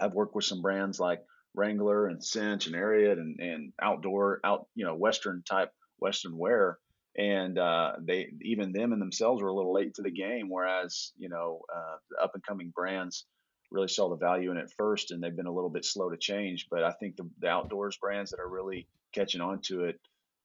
[0.00, 4.68] I've worked with some brands like Wrangler and Cinch and Ariat and, and outdoor out
[4.74, 6.78] you know Western type Western wear,
[7.18, 10.48] and uh, they even them and themselves were a little late to the game.
[10.48, 13.26] Whereas you know uh, up and coming brands
[13.70, 16.16] really saw the value in it first, and they've been a little bit slow to
[16.16, 16.68] change.
[16.70, 20.00] But I think the, the outdoors brands that are really catching on to it,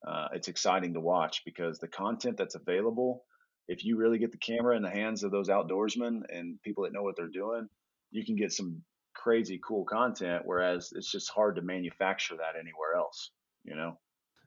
[0.05, 3.23] uh, it's exciting to watch because the content that's available.
[3.69, 6.91] If you really get the camera in the hands of those outdoorsmen and people that
[6.91, 7.69] know what they're doing,
[8.11, 8.81] you can get some
[9.13, 10.41] crazy cool content.
[10.43, 13.31] Whereas it's just hard to manufacture that anywhere else.
[13.63, 13.97] You know.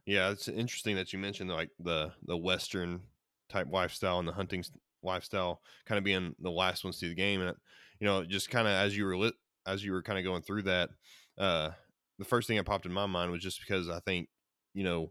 [0.06, 3.02] Yeah, it's interesting that you mentioned like the the Western
[3.48, 4.64] type lifestyle and the hunting
[5.02, 7.56] lifestyle kind of being the last ones to the game, and
[8.00, 9.34] you know, just kind of as you were lit,
[9.66, 10.90] as you were kind of going through that,
[11.38, 11.70] uh,
[12.18, 14.28] the first thing that popped in my mind was just because I think
[14.74, 15.10] you know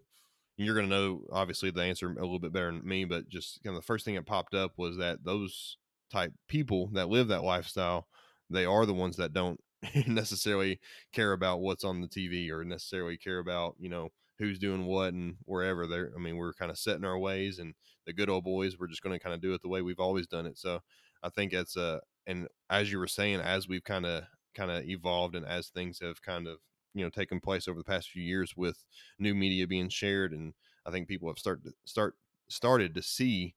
[0.58, 3.62] you're going to know obviously the answer a little bit better than me, but just
[3.64, 5.78] kind of the first thing that popped up was that those
[6.12, 8.08] type people that live that lifestyle,
[8.50, 9.60] they are the ones that don't
[10.08, 10.80] necessarily
[11.14, 15.14] care about what's on the TV or necessarily care about you know who's doing what
[15.14, 17.74] and wherever they're i mean we're kind of set in our ways and
[18.06, 20.00] the good old boys we're just going to kind of do it the way we've
[20.00, 20.58] always done it.
[20.58, 20.82] So
[21.24, 24.24] i think it's a, and as you were saying as we've kind of
[24.54, 26.60] kind of evolved and as things have kind of
[26.94, 28.84] you know taken place over the past few years with
[29.20, 30.54] new media being shared and
[30.86, 32.16] i think people have started to start
[32.48, 33.54] started to see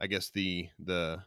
[0.00, 1.22] i guess the the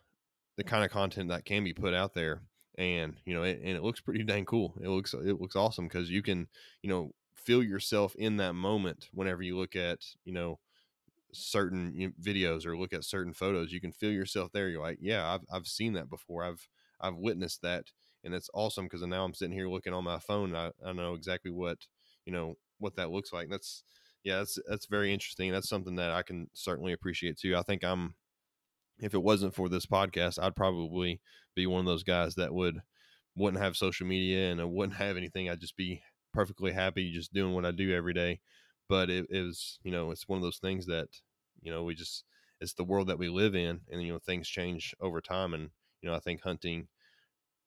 [0.56, 2.44] the kind of content that can be put out there
[2.78, 4.74] and you know it, and it looks pretty dang cool.
[4.82, 6.48] It looks it looks awesome because you can
[6.82, 10.60] you know feel yourself in that moment whenever you look at you know
[11.34, 15.34] certain videos or look at certain photos you can feel yourself there you're like yeah
[15.34, 16.68] i've, I've seen that before i've
[17.02, 17.86] i've witnessed that
[18.24, 21.16] and it's awesome because now i'm sitting here looking on my phone I, I know
[21.16, 21.80] exactly what
[22.26, 23.84] you know what that looks like that's
[24.24, 27.84] yeah that's that's very interesting that's something that i can certainly appreciate too i think
[27.84, 28.16] i'm
[29.00, 31.20] if it wasn't for this podcast i'd probably
[31.56, 32.82] be one of those guys that would
[33.36, 36.04] wouldn't have social media and I wouldn't have anything i'd just be
[36.34, 38.40] perfectly happy just doing what i do every day
[38.90, 41.08] but it, it was you know it's one of those things that
[41.62, 42.26] you know we just
[42.60, 45.72] it's the world that we live in and you know things change over time and
[46.02, 46.88] you know i think hunting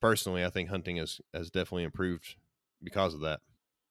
[0.01, 2.37] personally i think hunting has has definitely improved
[2.83, 3.41] because of that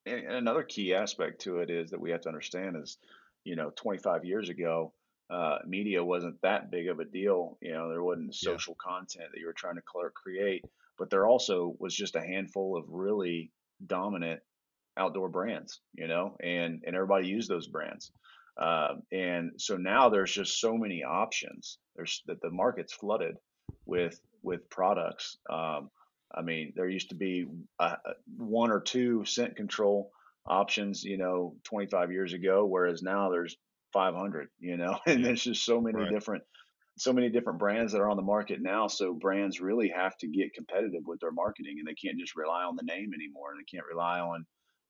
[0.04, 2.98] And another key aspect to it is that we have to understand is,
[3.44, 4.94] you know, 25 years ago,
[5.28, 7.58] uh, media wasn't that big of a deal.
[7.60, 8.60] You know, there wasn't Yeah.
[8.60, 9.82] social content that you were trying to
[10.14, 10.64] create,
[10.96, 13.52] but there also was just a handful of really
[13.84, 14.42] dominant
[14.96, 18.12] outdoor brands, you know, and and everybody used those brands.
[18.60, 21.78] Uh, and so now there's just so many options.
[21.94, 23.36] There's that the market's flooded
[23.84, 25.36] with with products.
[25.50, 25.90] Um,
[26.34, 27.46] I mean, there used to be
[27.78, 27.96] uh,
[28.36, 30.10] one or two scent control
[30.46, 33.56] options, you know, 25 years ago, whereas now there's
[33.92, 36.12] 500, you know, and there's just so many Right.
[36.12, 36.42] different
[36.98, 38.86] so many different brands that are on the market now.
[38.88, 42.62] So brands really have to get competitive with their marketing, and they can't just rely
[42.64, 44.46] on the name anymore, and they can't rely on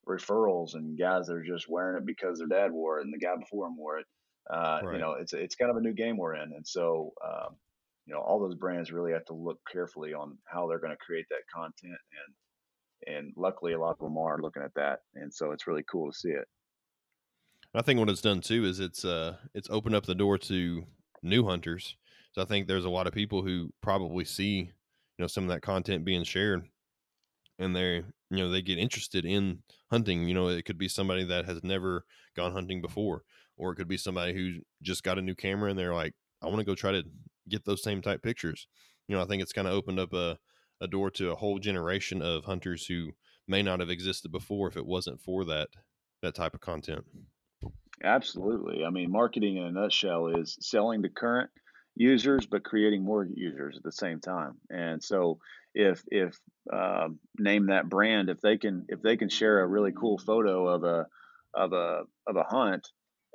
[0.09, 3.19] referrals and guys that are just wearing it because their dad wore it and the
[3.19, 4.07] guy before him wore it.
[4.49, 4.95] Uh, Right.
[4.95, 7.57] You know, it's it's kind of a new game we're in, and so um,
[8.07, 11.05] you know all those brands really have to look carefully on how they're going to
[11.05, 11.99] create that content,
[13.05, 15.85] and and luckily a lot of them are looking at that, and so it's really
[15.91, 16.47] cool to see it.
[17.75, 20.85] I think what it's done too is it's uh it's opened up the door to
[21.23, 21.97] new hunters.
[22.33, 25.51] So I think there's a lot of people who probably see you know some of
[25.51, 26.69] that content being shared,
[27.59, 30.29] and they you know they get interested in hunting.
[30.29, 32.05] You know, it could be somebody that has never
[32.37, 33.23] gone hunting before,
[33.57, 36.47] or it could be somebody who just got a new camera and they're like, I
[36.47, 37.05] want to go try to
[37.49, 38.67] get those same type pictures.
[39.09, 40.39] You know, I think it's kind of opened up a
[40.81, 43.13] a door to a whole generation of hunters who
[43.49, 45.69] may not have existed before if it wasn't for that
[46.23, 47.05] that type of content.
[48.03, 48.85] Absolutely.
[48.85, 51.51] I mean, marketing in a nutshell is selling to current
[51.95, 54.55] users, but creating more users at the same time.
[54.71, 55.39] And so,
[55.77, 56.37] if if
[56.73, 60.67] um, name that brand, if they can if they can share a really cool photo
[60.67, 61.07] of a
[61.55, 62.89] of a of a hunt,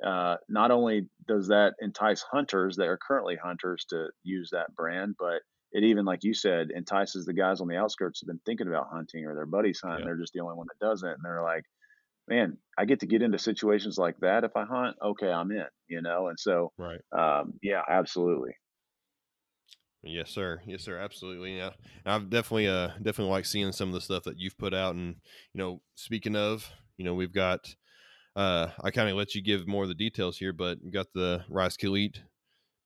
[0.04, 5.14] uh, not only does that entice hunters that are currently hunters to use that brand,
[5.18, 8.66] but it even, like you said, entices the guys on the outskirts who've been thinking
[8.68, 10.00] about hunting or their buddies hunt.
[10.00, 10.04] Yeah.
[10.04, 11.64] They're just the only one that doesn't, and they're like
[12.28, 14.96] man, I get to get into situations like that if I hunt.
[15.02, 16.28] Okay, I'm in, you know?
[16.28, 17.00] And so, Right.
[17.16, 18.52] um, yeah, absolutely.
[20.04, 20.60] Yes, sir.
[20.66, 20.98] Yes, sir.
[20.98, 21.56] Absolutely.
[21.56, 21.70] Yeah.
[22.04, 24.96] I've definitely, uh, definitely like seeing some of the stuff that you've put out.
[24.96, 25.16] And,
[25.54, 27.74] you know, speaking of, you know, we've got,
[28.36, 31.08] uh, I kind of let you give more of the details here, but we got
[31.14, 32.22] the Rise Kill Eat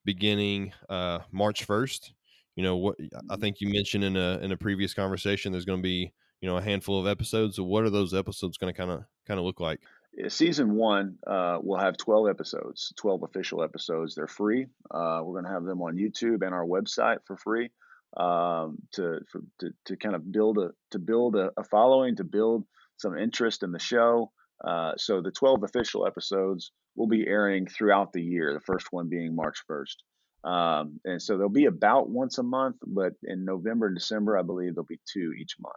[0.04, 2.12] beginning, uh, March 1st.
[2.56, 2.96] You know, what
[3.30, 6.48] I think you mentioned in a, in a previous conversation, there's going to be, you
[6.48, 7.56] know, a handful of episodes.
[7.56, 9.80] So what are those episodes going to kind of, kind of look like?
[10.28, 14.14] Season one uh, will have 12 episodes, 12 official episodes.
[14.14, 14.66] They're free.
[14.90, 17.70] Uh, we're going to have them on YouTube and our website for free
[18.16, 22.24] um, to, for, to to kind of build a to build a, a following, to
[22.24, 22.64] build
[22.96, 24.30] some interest in the show.
[24.66, 28.54] Uh, so the 12 official episodes will be airing throughout the year.
[28.54, 29.96] The first one being March 1st.
[30.44, 34.42] Um, and so they'll be about once a month, but in November and December, I
[34.42, 35.74] believe there'll be two each month.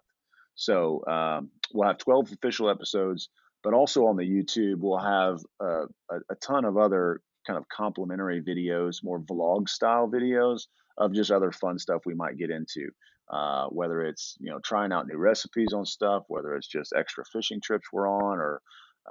[0.56, 3.30] So um, we'll have 12 official episodes,
[3.64, 7.68] but also on the YouTube, we'll have uh, a, a ton of other kind of
[7.70, 10.64] complimentary videos, more vlog style videos
[10.98, 12.90] of just other fun stuff we might get into.
[13.32, 17.24] Uh, whether it's you know trying out new recipes on stuff, whether it's just extra
[17.32, 18.60] fishing trips we're on, or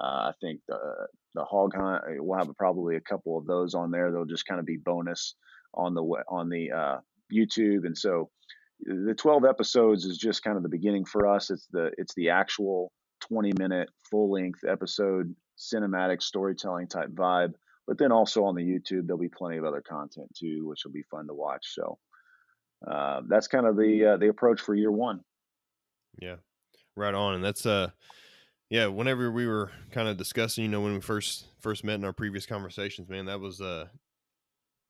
[0.01, 0.77] uh, I think the
[1.35, 4.11] the hog hunt we'll have probably a couple of those on there.
[4.11, 5.35] They'll just kind of be bonus
[5.73, 6.97] on the on the uh,
[7.33, 8.29] YouTube, and so
[8.81, 11.49] the 12 episodes is just kind of the beginning for us.
[11.49, 17.53] It's the it's the actual 20 minute full length episode cinematic storytelling type vibe.
[17.87, 20.91] But then also on the YouTube, there'll be plenty of other content too, which will
[20.91, 21.73] be fun to watch.
[21.73, 21.97] So
[22.87, 25.21] uh, that's kind of the uh, the approach for year one.
[26.21, 26.35] Yeah,
[26.95, 27.35] right on.
[27.35, 27.89] And that's uh,
[28.69, 28.87] yeah.
[28.87, 32.13] Whenever we were kind of discussing, you know, when we first first met in our
[32.13, 33.87] previous conversations, man, that was uh,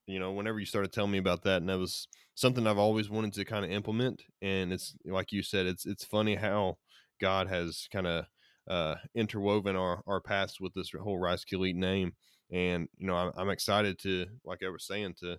[0.09, 3.09] you know, whenever you started telling me about that, and that was something I've always
[3.09, 4.23] wanted to kind of implement.
[4.41, 6.77] And it's like you said, it's it's funny how
[7.19, 8.25] God has kind of
[8.69, 12.13] uh interwoven our our paths with this whole Rise Kill name.
[12.51, 15.37] And you know, I'm, I'm excited to, like I was saying, to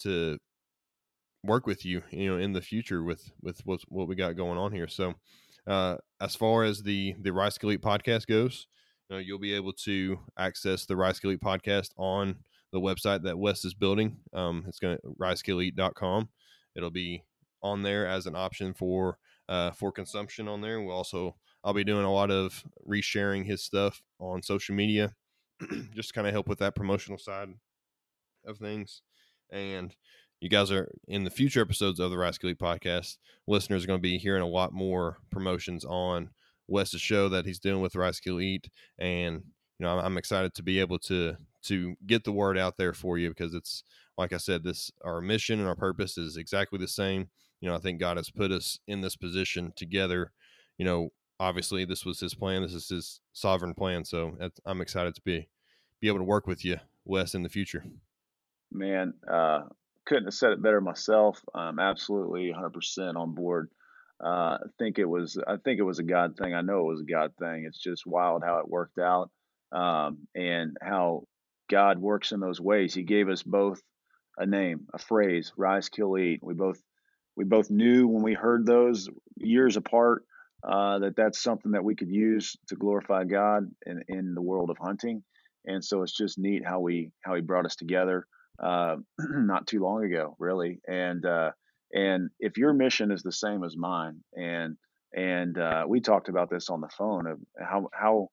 [0.00, 0.38] to
[1.44, 4.58] work with you, you know, in the future with with what what we got going
[4.58, 4.88] on here.
[4.88, 5.14] So,
[5.66, 8.66] uh, as far as the the Rise Kill podcast goes,
[9.08, 12.36] you know, you'll be able to access the Rise Kill podcast on
[12.72, 14.16] the website that Wes is building.
[14.32, 16.28] Um, it's going to risekilleat.com.
[16.76, 17.24] It'll be
[17.62, 19.18] on there as an option for
[19.50, 20.80] uh, for consumption on there.
[20.80, 25.14] We'll also I'll be doing a lot of resharing his stuff on social media,
[25.94, 27.48] just kind of help with that promotional side
[28.46, 29.02] of things.
[29.52, 29.94] And
[30.40, 33.18] you guys are in the future episodes of the Rise Eat podcast.
[33.46, 36.30] Listeners are going to be hearing a lot more promotions on
[36.66, 39.42] Wes's show that he's doing with Rise Eat, and
[39.78, 43.18] you know I'm excited to be able to to get the word out there for
[43.18, 43.82] you because it's
[44.16, 47.28] like I said, this our mission and our purpose is exactly the same.
[47.60, 50.32] You know, I think God has put us in this position together.
[50.78, 52.62] You know, obviously this was His plan.
[52.62, 54.04] This is His sovereign plan.
[54.04, 55.48] So I'm excited to be
[56.00, 57.84] be able to work with you, Wes, in the future.
[58.72, 59.64] Man, uh,
[60.06, 61.44] couldn't have said it better myself.
[61.54, 63.68] I'm absolutely 100% on board
[64.22, 66.54] uh, think it was I think it was a God thing.
[66.54, 67.64] I know it was a God thing.
[67.66, 69.30] It's just wild how it worked out
[69.72, 71.24] um, and how
[71.70, 72.92] God works in those ways.
[72.92, 73.80] He gave us both
[74.36, 76.40] a name, a phrase, rise, kill, eat.
[76.42, 76.80] We both
[77.40, 80.26] we both knew when we heard those years apart
[80.62, 84.68] uh, that that's something that we could use to glorify God in, in the world
[84.68, 85.22] of hunting.
[85.64, 88.26] And so it's just neat how we how he brought us together
[88.62, 90.80] uh, not too long ago, really.
[90.86, 91.52] And uh,
[91.94, 94.76] and if your mission is the same as mine, and
[95.16, 98.28] and uh, we talked about this on the phone of how how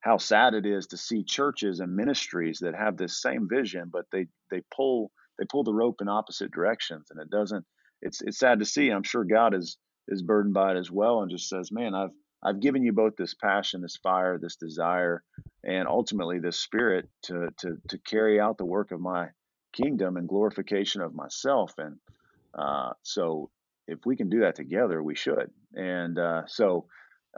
[0.00, 4.06] how sad it is to see churches and ministries that have this same vision, but
[4.10, 7.64] they they pull they pull the rope in opposite directions, and it doesn't.
[8.02, 8.90] It's it's sad to see.
[8.90, 9.76] I'm sure God is
[10.08, 13.16] is burdened by it as well, and just says, "Man, I've I've given you both
[13.16, 15.22] this passion, this fire, this desire,
[15.64, 19.28] and ultimately this spirit to to to carry out the work of my
[19.72, 21.96] kingdom and glorification of myself." And
[22.54, 23.50] uh, so,
[23.86, 25.50] if we can do that together, we should.
[25.74, 26.86] And uh, so,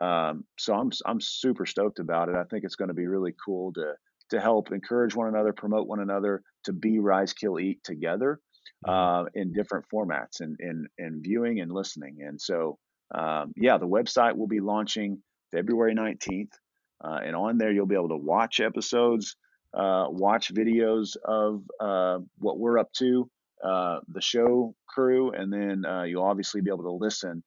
[0.00, 2.34] um, so I'm I'm super stoked about it.
[2.34, 3.94] I think it's going to be really cool to
[4.30, 8.40] to help encourage one another, promote one another, to be rise, kill, eat together
[8.87, 12.18] uh, in different formats and in, in, in viewing and listening.
[12.26, 12.78] And so,
[13.14, 15.22] um, yeah, the website will be launching
[15.53, 16.53] February 19th.
[17.03, 19.37] Uh, and on there, you'll be able to watch episodes,
[19.74, 23.31] uh, watch videos of uh, what we're up to,
[23.64, 27.43] uh, the show crew, and then uh, you'll obviously be able to listen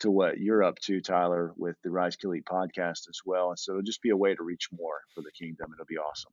[0.00, 3.50] to what you're up to, Tyler, with the Rise Kill Eat podcast as well.
[3.50, 5.70] And so it'll just be a way to reach more for the kingdom.
[5.72, 6.32] It'll be awesome.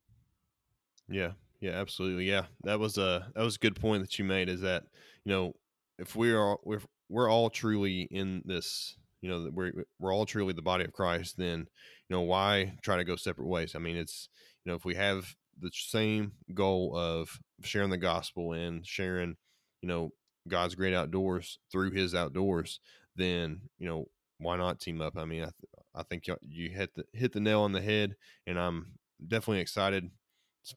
[1.08, 2.28] Yeah, yeah, absolutely.
[2.28, 4.48] Yeah, that was a that was a good point that you made.
[4.48, 4.84] Is that
[5.24, 5.52] you know
[5.98, 10.52] if we are we're we're all truly in this, you know, we're we're all truly
[10.52, 11.60] the body of Christ, then
[12.08, 13.74] you know why try to go separate ways?
[13.74, 14.28] I mean, it's
[14.64, 19.36] you know if we have the same goal of sharing the gospel and sharing,
[19.80, 20.10] you know,
[20.48, 22.80] God's great outdoors through His outdoors,
[23.16, 24.06] then you know
[24.38, 25.16] why not team up?
[25.16, 28.16] I mean, I, th- I think you hit the hit the nail on the head,
[28.46, 28.92] and I'm
[29.26, 30.10] definitely excited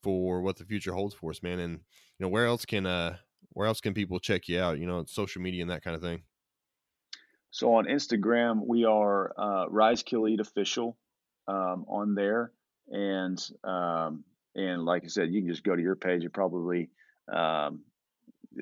[0.04, 1.60] for what the future holds for us, man.
[1.60, 3.18] And you know, where else can uh
[3.54, 4.80] where else can people check you out?
[4.80, 6.24] You know, social media and that kind of thing.
[7.52, 10.98] So on Instagram, we are uh, Rise Kill Eat official
[11.48, 12.52] um, on there,
[12.88, 14.24] and um,
[14.56, 16.90] and like I said, you can just go to your page and probably
[17.32, 17.82] um,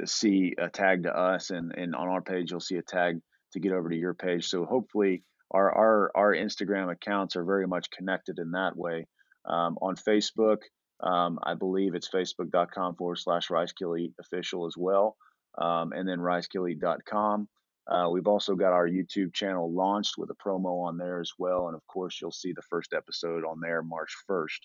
[0.05, 3.19] see a tag to us, and and on our page you'll see a tag
[3.53, 4.47] to get over to your page.
[4.47, 9.07] So hopefully our our our Instagram accounts are very much connected in that way.
[9.45, 10.57] Um, on Facebook,
[11.01, 15.15] um, I believe it's facebook.com forward slash Rise Kill Eat official as well.
[15.59, 17.47] Um, and then risekilleat.com.
[17.89, 21.67] Uh, we've also got our YouTube channel launched with a promo on there as well.
[21.67, 24.59] And of course, you'll see the first episode on there March 1st.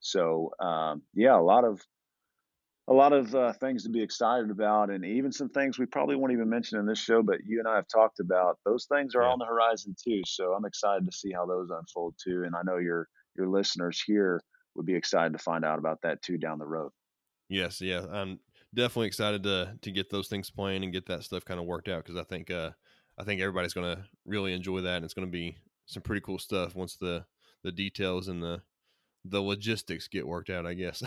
[0.00, 1.80] So, um, yeah, a lot of
[2.88, 6.14] a lot of uh, things to be excited about, and even some things we probably
[6.14, 8.58] won't even mention in this show, but you and I have talked about.
[8.64, 9.28] Those things are yeah.
[9.28, 12.44] on the horizon too, so I'm excited to see how those unfold too.
[12.44, 14.40] And I know your your listeners here
[14.76, 16.92] would be excited to find out about that too down the road.
[17.48, 18.40] Yes, yeah, I'm
[18.74, 21.88] definitely excited to to get those things playing and get that stuff kind of worked
[21.88, 22.70] out because I think uh,
[23.18, 25.56] I think everybody's going to really enjoy that, and it's going to be
[25.86, 27.24] some pretty cool stuff once the
[27.62, 28.62] the details and the
[29.30, 31.02] the logistics get worked out, I guess.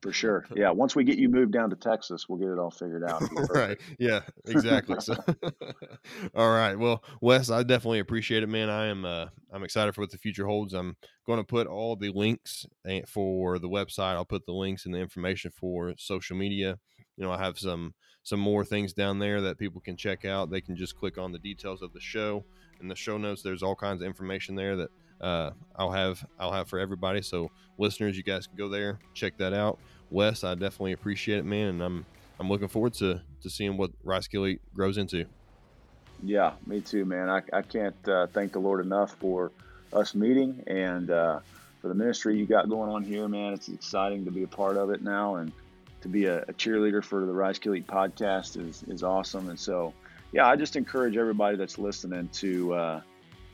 [0.00, 0.46] For sure.
[0.56, 0.70] Yeah.
[0.70, 3.22] Once we get you moved down to Texas, we'll get it all figured out.
[3.54, 3.80] right.
[3.98, 4.96] Yeah, exactly.
[5.00, 5.14] so
[6.34, 6.76] all right.
[6.76, 8.68] Well, Wes, I definitely appreciate it, man.
[8.68, 10.72] I am uh I'm excited for what the future holds.
[10.72, 14.14] I'm going to put all the links eh, for the website.
[14.14, 16.78] I'll put the links and the information for social media.
[17.16, 20.50] You know, I have some some more things down there that people can check out.
[20.50, 22.44] They can just click on the details of the show.
[22.80, 24.90] In the show notes, there's all kinds of information there that
[25.22, 27.22] uh, I'll have I'll have for everybody.
[27.22, 29.78] So listeners, you guys can go there, check that out.
[30.10, 32.06] Wes, I definitely appreciate it, man, and I'm
[32.40, 35.24] I'm looking forward to to seeing what Rise Kill Eat grows into.
[36.22, 37.28] Yeah, me too, man.
[37.28, 39.50] I, I can't uh, thank the Lord enough for
[39.92, 41.40] us meeting and uh,
[41.80, 43.52] for the ministry you got going on here, man.
[43.52, 45.50] It's exciting to be a part of it now and
[46.00, 49.48] to be a, a cheerleader for the Rise Kill Eat podcast is, is awesome.
[49.48, 49.92] And so,
[50.32, 53.00] yeah, I just encourage everybody that's listening to uh,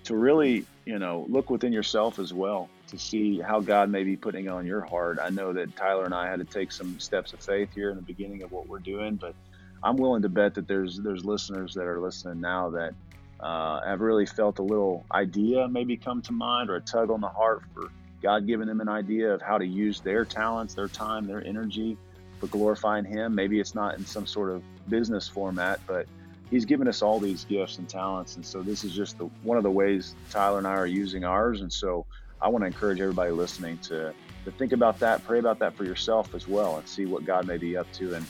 [0.08, 4.16] to really, you know, look within yourself as well to see how God may be
[4.16, 5.18] putting on your heart.
[5.22, 7.96] I know that Tyler and I had to take some steps of faith here in
[7.96, 9.34] the beginning of what we're doing, but
[9.82, 12.94] I'm willing to bet that there's there's listeners that are listening now that
[13.38, 17.20] uh, have really felt a little idea maybe come to mind or a tug on
[17.20, 17.90] the heart for
[18.22, 21.98] God giving them an idea of how to use their talents, their time, their energy
[22.40, 23.34] for glorifying Him.
[23.34, 26.06] Maybe it's not in some sort of business format, but
[26.50, 29.56] he's given us all these gifts and talents and so this is just the one
[29.56, 32.04] of the ways tyler and i are using ours and so
[32.40, 34.12] i want to encourage everybody listening to
[34.44, 37.46] to think about that pray about that for yourself as well and see what god
[37.46, 38.26] may be up to and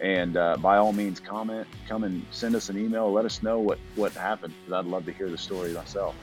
[0.00, 3.12] And uh, by all means, comment, come and send us an email.
[3.12, 6.14] Let us know what what happened I'd love to hear the story myself.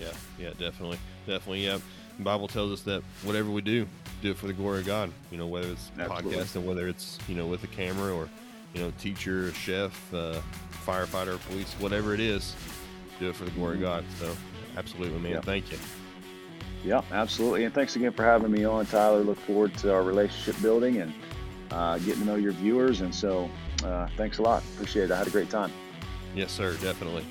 [0.00, 1.64] Yeah, yeah, definitely, definitely.
[1.66, 1.78] Yeah,
[2.16, 3.86] the Bible tells us that whatever we do,
[4.22, 5.10] do it for the glory of God.
[5.32, 6.38] You know, whether it's Absolutely.
[6.38, 8.28] podcasting, whether it's you know with a camera or
[8.76, 10.40] you know teacher, chef, uh,
[10.86, 12.54] firefighter, police, whatever it is,
[13.18, 14.04] do it for the glory of God.
[14.18, 14.36] So,
[14.76, 15.32] absolutely, man.
[15.32, 15.40] Yeah.
[15.40, 15.78] Thank you.
[16.84, 17.64] Yeah, absolutely.
[17.64, 19.20] And thanks again for having me on, Tyler.
[19.20, 21.14] Look forward to our relationship building and
[21.70, 23.00] uh, getting to know your viewers.
[23.00, 23.50] And so,
[23.82, 24.62] uh, thanks a lot.
[24.74, 25.10] Appreciate it.
[25.10, 25.72] I had a great time.
[26.34, 26.76] Yes, sir.
[26.76, 27.24] Definitely.